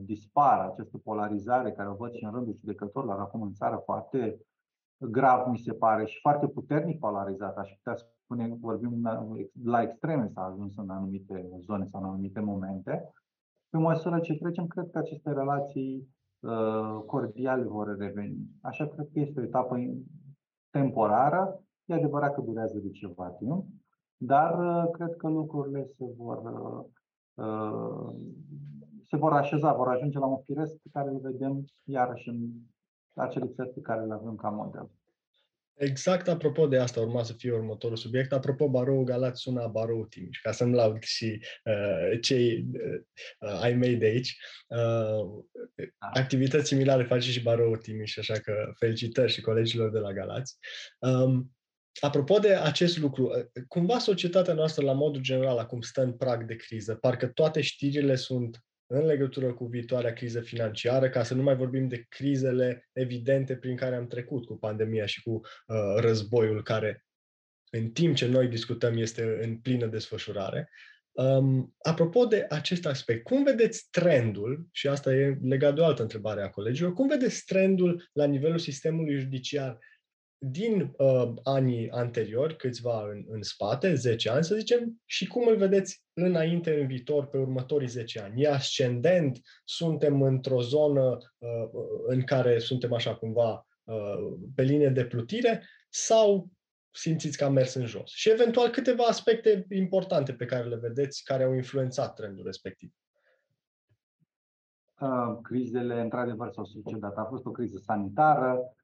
[0.00, 4.40] dispar, această polarizare care o văd și în rândul judecătorilor acum în țară foarte
[4.98, 7.94] grav, mi se pare, și foarte puternic polarizat, aș putea
[8.24, 9.08] spune, vorbim
[9.64, 13.12] la extreme s-a ajuns în anumite zone sau în anumite momente.
[13.68, 16.08] Pe măsură ce trecem, cred că aceste relații
[16.40, 18.36] uh, cordiale vor reveni.
[18.60, 19.76] Așa cred că este o etapă
[20.70, 21.62] temporară.
[21.84, 23.64] E adevărat că durează de ceva timp,
[24.16, 26.42] dar uh, cred că lucrurile se vor,
[27.34, 28.14] uh,
[29.08, 32.50] se vor așeza, vor ajunge la un firesc pe care îl vedem iarăși în
[33.14, 34.90] acele țări pe care le avem ca model.
[35.78, 38.32] Exact apropo de asta urma să fie următorul subiect.
[38.32, 42.66] Apropo, Barou Galați sună Barou Timiș, ca să-mi laud și uh, cei
[43.38, 44.36] uh, ai mei de aici.
[44.66, 45.44] Uh,
[45.98, 50.58] activități similare face și Barou Timiș, așa că felicitări și colegilor de la Galați.
[50.98, 51.52] Um,
[52.00, 56.46] Apropo de acest lucru, uh, cumva societatea noastră, la modul general, acum stă în prag
[56.46, 56.94] de criză.
[56.94, 61.88] Parcă toate știrile sunt în legătură cu viitoarea criză financiară, ca să nu mai vorbim
[61.88, 67.04] de crizele evidente prin care am trecut cu pandemia și cu uh, războiul care,
[67.70, 70.68] în timp ce noi discutăm, este în plină desfășurare.
[71.12, 76.02] Um, apropo de acest aspect, cum vedeți trendul, și asta e legat de o altă
[76.02, 79.78] întrebare a colegilor, cum vedeți trendul la nivelul sistemului judiciar
[80.40, 85.56] din uh, anii anteriori, câțiva în, în spate, 10 ani să zicem, și cum îl
[85.56, 88.42] vedeți înainte, în viitor, pe următorii 10 ani?
[88.42, 89.40] E ascendent?
[89.64, 91.68] Suntem într-o zonă uh,
[92.06, 96.48] în care suntem așa cumva uh, pe linie de plutire sau
[96.90, 98.10] simțiți că am mers în jos?
[98.10, 102.92] Și eventual câteva aspecte importante pe care le vedeți care au influențat trendul respectiv.
[105.00, 107.16] Uh, crizele, într-adevăr, s-au succedat.
[107.16, 108.76] A fost o criză sanitară,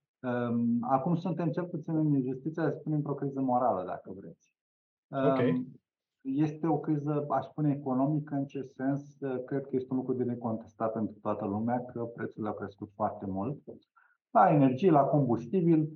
[0.81, 4.53] Acum suntem cel puțin în justiție, să spunem, într-o criză morală, dacă vreți.
[5.09, 5.66] Okay.
[6.20, 9.16] Este o criză, aș spune, economică, în ce sens?
[9.47, 13.27] Cred că este un lucru de necontestat pentru toată lumea, că prețurile au crescut foarte
[13.27, 13.62] mult.
[14.31, 15.89] La energie, la combustibil,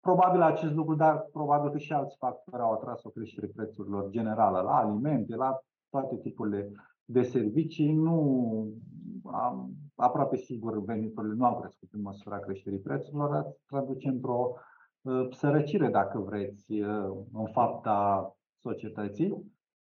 [0.00, 4.60] probabil acest lucru, dar probabil că și alți factori au atras o creștere prețurilor generală,
[4.60, 6.72] la alimente, la toate tipurile
[7.06, 7.92] de servicii.
[7.92, 8.18] Nu
[9.24, 14.52] am, aproape sigur veniturile nu au crescut în măsura creșterii prețurilor, traduce într-o
[15.02, 18.30] uh, sărăcire, dacă vreți, uh, în fapta
[18.62, 19.30] societății.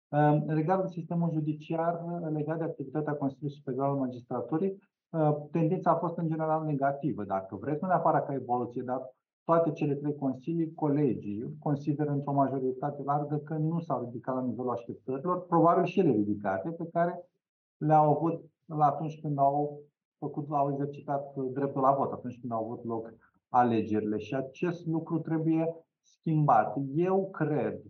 [0.10, 2.02] Uh, legat de sistemul judiciar,
[2.32, 4.78] legat de activitatea Consiliului Superior al Magistraturii,
[5.10, 9.02] uh, tendința a fost în general negativă, dacă vreți, nu neapărat ca evoluție, dar
[9.50, 14.72] toate cele trei consilii, colegii consideră într-o majoritate largă că nu s-au ridicat la nivelul
[14.72, 17.30] așteptărilor, probabil și ele ridicate, pe care
[17.78, 19.82] le-au avut la atunci când au
[20.18, 23.14] făcut, au exercitat dreptul la vot, atunci când au avut loc
[23.50, 24.18] alegerile.
[24.18, 26.76] Și acest lucru trebuie schimbat.
[26.94, 27.82] Eu cred,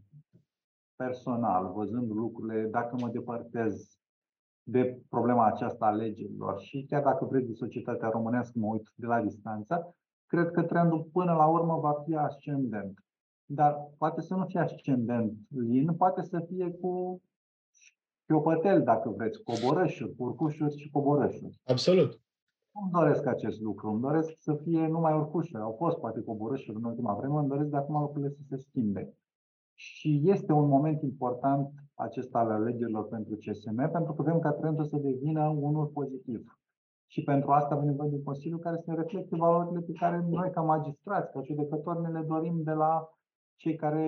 [0.96, 4.00] personal, văzând lucrurile, dacă mă depărtez
[4.64, 9.06] de problema aceasta a alegerilor și chiar dacă vreți de societatea românească, mă uit de
[9.06, 9.96] la distanță,
[10.30, 12.94] cred că trendul până la urmă va fi ascendent.
[13.46, 17.22] Dar poate să nu fie ascendent lin, poate să fie cu
[17.72, 21.60] șchiopătel, dacă vreți, coborășuri, urcușuri și coborășuri.
[21.66, 22.20] Absolut.
[22.72, 23.90] Nu doresc acest lucru.
[23.90, 25.64] Îmi doresc să fie numai urcușuri.
[25.64, 29.14] Au fost poate coborășuri în ultima vreme, îmi doresc de acum lucrurile să se schimbe.
[29.74, 34.86] Și este un moment important acesta al alegerilor pentru CSM, pentru că vrem ca trendul
[34.86, 36.59] să devină unul pozitiv.
[37.12, 40.26] Și pentru asta avem nevoie de un Consiliu care să ne reflecte valorile pe care
[40.30, 43.10] noi, ca magistrați, ca judecători, ne le dorim de la
[43.56, 44.06] cei care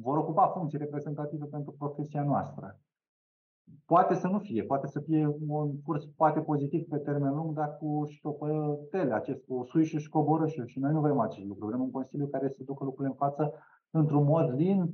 [0.00, 2.78] vor ocupa funcții reprezentative pentru profesia noastră.
[3.86, 7.76] Poate să nu fie, poate să fie un curs poate pozitiv pe termen lung, dar
[7.76, 10.70] cu ștopătele, acest cu suișuri și coborâșuri.
[10.70, 11.66] Și noi nu vrem acest lucru.
[11.66, 13.52] Vrem un Consiliu care să ducă lucrurile în față
[13.90, 14.92] într-un mod lin,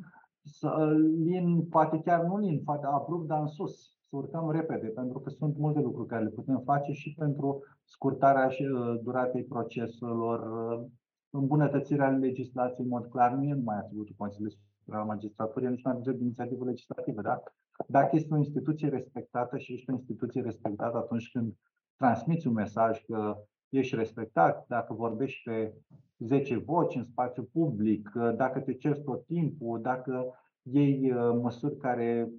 [1.22, 5.30] lin, poate chiar nu lin, poate abrupt, dar în sus, să urcăm repede, pentru că
[5.30, 10.86] sunt multe lucruri care le putem face și pentru scurtarea și uh, duratei proceselor, uh,
[11.30, 15.90] îmbunătățirea legislației, în mod clar, nu e numai atributul Consiliului Superior al Magistraturii, nici nu
[15.90, 17.42] are de inițiativă legislativă, da?
[17.86, 21.52] Dacă este o instituție respectată și ești o instituție respectată atunci când
[21.96, 23.36] transmiți un mesaj că
[23.68, 25.74] ești respectat, dacă vorbești pe
[26.18, 32.32] 10 voci în spațiu public, dacă te ceri tot timpul, dacă iei uh, măsuri care,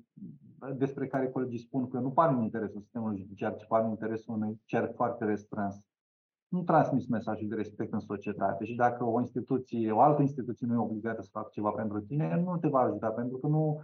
[0.75, 4.33] despre care colegii spun că nu par în interesul sistemului judiciar, ci par în interesul
[4.33, 5.75] unui cer foarte restrâns.
[6.47, 10.73] Nu transmis mesajul de respect în societate și dacă o instituție, o altă instituție nu
[10.73, 13.81] e obligată să facă ceva pentru tine, nu te va ajuta, pentru că nu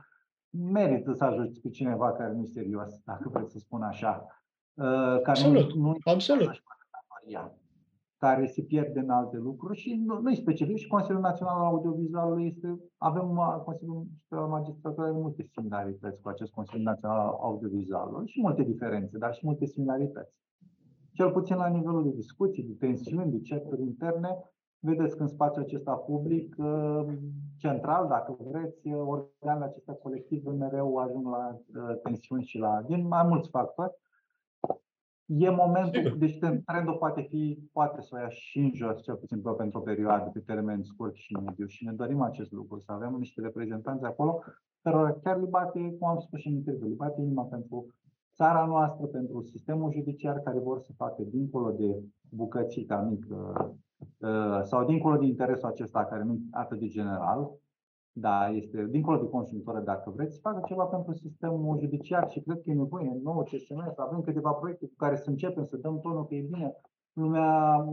[0.49, 4.25] merită să ajuți pe cineva care nu e serios, dacă vreți să spun așa.
[4.73, 6.63] Uh, care absolut, nu, nu absolut.
[8.17, 11.65] Care se pierde în alte lucruri și nu, nu e specific și Consiliul Național al
[11.65, 17.37] Audiovizualului este, avem uh, Consiliul Superior al Magistraturii multe similarități cu acest Consiliu Național al
[17.41, 20.35] Audiovizualului și multe diferențe, dar și multe similarități.
[21.11, 24.37] Cel puțin la nivelul de discuții, de tensiuni, de chaturi interne,
[24.79, 27.05] Vedeți că în spațiul acesta public, uh,
[27.57, 33.23] central, dacă vreți, organele acestea colective mereu ajung la uh, tensiuni și la din mai
[33.23, 33.93] mulți factori.
[35.27, 36.17] E momentul, Sigur.
[36.17, 39.81] deci trendul poate fi, poate să o ia și în jos, cel puțin pentru o
[39.81, 41.65] perioadă, pe termen scurt și mediu.
[41.65, 44.43] Și ne dorim acest lucru, să avem niște reprezentanți acolo,
[44.81, 47.87] care chiar li bate, cum am spus și în interviu, li bate inima pentru
[48.35, 54.85] țara noastră, pentru sistemul judiciar, care vor să facă dincolo de bucățica mică Uh, sau
[54.85, 57.51] dincolo de interesul acesta care nu atât de general,
[58.19, 62.61] da, este dincolo de consultoră, dacă vreți, să facă ceva pentru sistemul judiciar și cred
[62.61, 65.77] că e nevoie în nou CSM să avem câteva proiecte cu care să începem să
[65.77, 66.75] dăm tonul că e bine
[67.13, 67.85] lumea,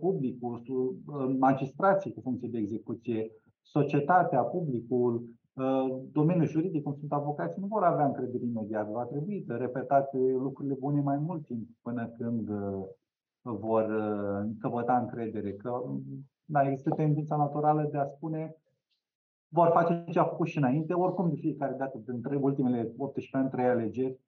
[0.00, 3.30] publicul, uh, magistrații cu funcție de execuție,
[3.62, 5.24] societatea, publicul,
[5.54, 8.90] uh, domeniul juridic, cum sunt avocații, nu vor avea încredere imediat.
[8.90, 12.48] Va trebui să repetate lucrurile bune mai mult timp până când
[13.42, 15.82] vor uh, căpăta încredere, că
[16.44, 18.56] da, există tendința naturală de a spune
[19.48, 23.50] vor face ce au făcut și înainte, oricum de fiecare dată dintre ultimele 18 ani,
[23.50, 24.18] 3 alegeri,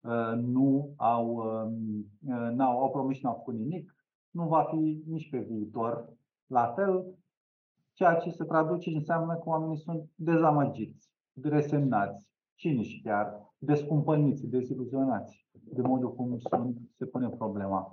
[0.00, 3.96] uh, nu au, um, uh, n-au, au promis și n-au făcut nimic,
[4.30, 6.08] nu va fi nici pe viitor
[6.46, 7.04] la fel,
[7.92, 11.10] ceea ce se traduce înseamnă că oamenii sunt dezamăgiți,
[11.42, 17.92] resemnați, cinici chiar, descumpăniți, deziluzionați de modul cum sunt, se pune problema.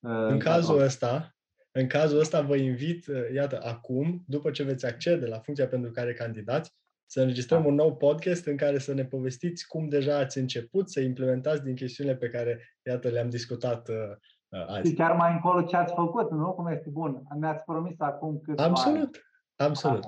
[0.00, 1.35] În cazul ăsta,
[1.80, 5.90] în cazul ăsta vă invit, uh, iată, acum, după ce veți accede la funcția pentru
[5.90, 6.74] care candidați,
[7.06, 7.68] să înregistrăm da.
[7.68, 11.74] un nou podcast în care să ne povestiți cum deja ați început să implementați din
[11.74, 13.94] chestiunile pe care, iată, le-am discutat uh,
[14.48, 14.88] uh azi.
[14.88, 16.52] Și chiar mai încolo ce ați făcut, nu?
[16.52, 17.22] Cum este bun.
[17.38, 19.24] Ne-ați promis acum cât Absolut,
[19.56, 19.70] ani.
[19.70, 20.04] absolut.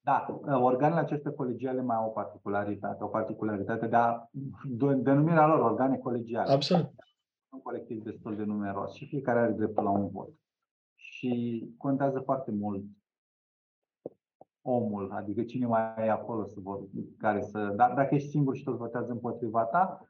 [0.00, 4.28] Da, uh, organele acestea colegiale mai au o particularitate, o particularitate de a
[4.96, 6.52] denumirea lor organe colegiale.
[6.52, 6.92] Absolut
[7.54, 10.28] un colectiv destul de numeros și fiecare are dreptul la un vot.
[11.14, 12.84] Și contează foarte mult
[14.62, 16.80] omul, adică cine mai e acolo să vor,
[17.18, 20.08] care să, dar dacă ești singur și toți votează împotriva ta,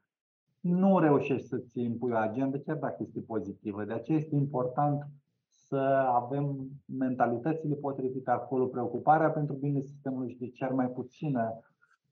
[0.59, 3.83] nu reușești să-ți impui o agendă, chiar dacă este pozitivă.
[3.83, 5.07] De aceea este important
[5.49, 5.77] să
[6.13, 11.59] avem mentalitățile potrivite acolo, preocuparea pentru bine sistemului judiciar mai puțină,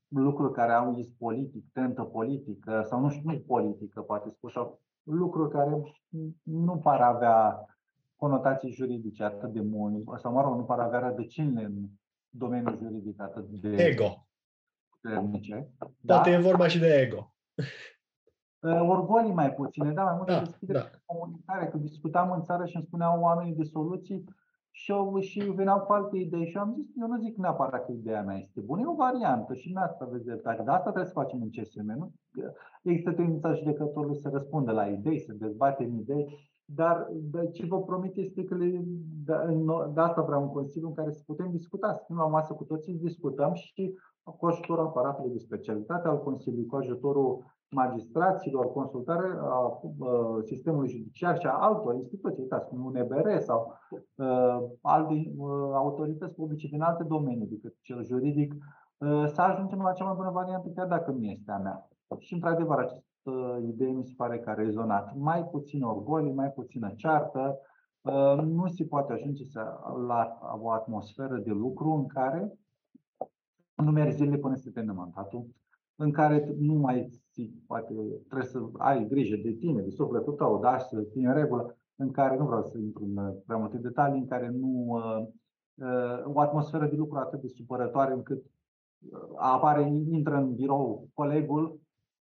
[0.08, 4.54] lucruri care au iz politic, tentă politică sau nu știu, nu politică, poate spus,
[5.04, 5.82] lucruri care
[6.44, 7.68] nu par avea
[8.24, 11.74] conotații juridice atât de mult, sau mă rog, nu par avea rădăcinile în
[12.30, 14.28] domeniul juridic atât de ego.
[14.90, 15.70] puternice.
[16.06, 16.36] Poate da?
[16.36, 17.22] e vorba și de ego.
[18.64, 20.86] Uh, orgolii mai puține, da, mai multă Da, deschidere da.
[20.86, 24.24] și comunicare, că discutam în țară și îmi spuneau oamenii de soluții
[24.72, 27.92] și, eu, și veneau cu alte idei și am zis, eu nu zic neapărat că
[27.92, 31.06] ideea mea este bună, e o variantă și în asta aveți dreptate, dar asta trebuie
[31.06, 32.14] să facem în CSM, nu?
[32.84, 38.16] Există tendința judecătorului să răspundă la idei, să dezbatem idei, dar de ce vă promit
[38.16, 38.84] este că le,
[39.26, 39.34] de,
[39.94, 42.64] de asta vreau un consiliu în care să putem discuta, să fim la masă cu
[42.64, 49.38] toții, să discutăm și cu ajutorul aparatului de specialitate al Consiliului, cu ajutorul magistraților, consultare
[49.42, 49.80] a
[50.42, 53.80] sistemului judiciar și a altor instituții, uitați, cum UNBR sau
[54.16, 59.92] uh, alte uh, autorități publice din alte domenii decât cel juridic, uh, să ajungem la
[59.92, 61.88] cea mai bună variantă, chiar dacă nu este a mea.
[62.18, 63.13] Și, într-adevăr, această
[63.68, 65.16] idee mi se pare că a rezonat.
[65.16, 67.60] Mai puțin orgolii, mai puțină ceartă,
[68.02, 72.58] uh, nu se poate ajunge să, la o atmosferă de lucru în care
[73.76, 75.48] nu mergi zilele până să te mandatul,
[75.96, 77.10] în care nu mai
[77.68, 77.94] poate
[78.28, 82.12] trebuie să ai grijă de tine, de sufletul tău, da, să fii în regulă, în
[82.12, 85.28] care nu vreau să intru în prea multe detalii, în care nu uh,
[85.74, 91.80] uh, o atmosferă de lucru atât de supărătoare încât uh, apare, intră în birou colegul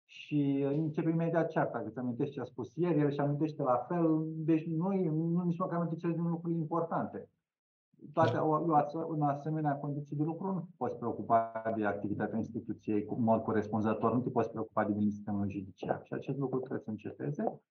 [0.09, 3.85] și începe imediat cearta, că îți amintești ce a spus ieri, el și amintește la
[3.87, 7.29] fel, deci nu, nu nici măcar nu din lucruri importante
[8.13, 8.37] toate
[9.09, 14.13] în asemenea condiții de lucru nu te poți preocupa de activitatea instituției cu mod corespunzător,
[14.13, 16.01] nu te poți preocupa de sistemul judiciar.
[16.03, 17.61] Și acest lucru trebuie să înceteze.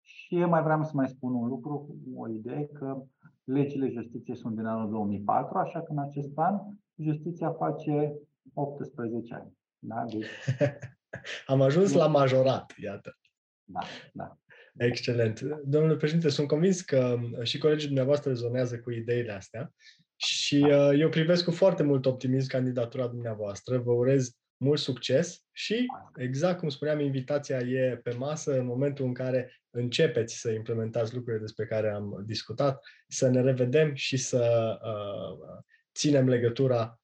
[0.00, 3.02] Și mai vreau să mai spun un lucru, o idee, că
[3.44, 6.60] legile justiției sunt din anul 2004, așa că în acest an
[6.96, 8.18] justiția face
[8.54, 9.56] 18 ani.
[9.78, 10.04] Da?
[10.04, 10.26] Deci,
[11.46, 13.18] Am ajuns la majorat, iată.
[13.64, 13.80] Da,
[14.12, 14.38] da.
[14.78, 15.40] Excelent.
[15.64, 19.72] Domnule președinte, sunt convins că uh, și colegii dumneavoastră rezonează cu ideile astea
[20.16, 23.78] și uh, eu privesc cu foarte mult optimism candidatura dumneavoastră.
[23.78, 25.86] Vă urez mult succes și,
[26.16, 31.42] exact cum spuneam, invitația e pe masă în momentul în care începeți să implementați lucrurile
[31.42, 35.62] despre care am discutat, să ne revedem și să uh,
[35.94, 37.00] ținem legătura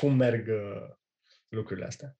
[0.00, 0.88] cum merg uh,
[1.48, 2.16] lucrurile astea.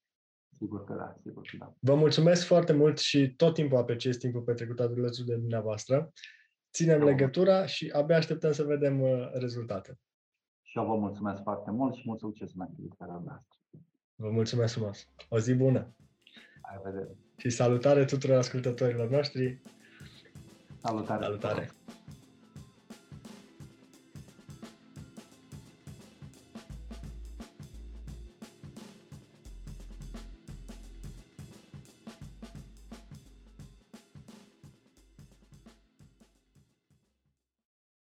[0.59, 1.75] Sigur că da, sigur că da.
[1.79, 6.13] Vă mulțumesc foarte mult și tot timpul apreciez timpul petrecut alături de dumneavoastră.
[6.73, 7.05] Ținem da.
[7.05, 9.99] legătura și abia așteptăm să vedem uh, rezultate.
[10.63, 13.59] Și eu vă mulțumesc foarte mult și mult succes în activitatea noastră.
[14.15, 15.09] Vă mulțumesc frumos.
[15.29, 15.95] O zi bună!
[16.63, 17.17] La vedere!
[17.37, 19.63] Și salutare tuturor ascultătorilor noștri!
[20.79, 21.25] Salutare!
[21.25, 21.71] Salutare!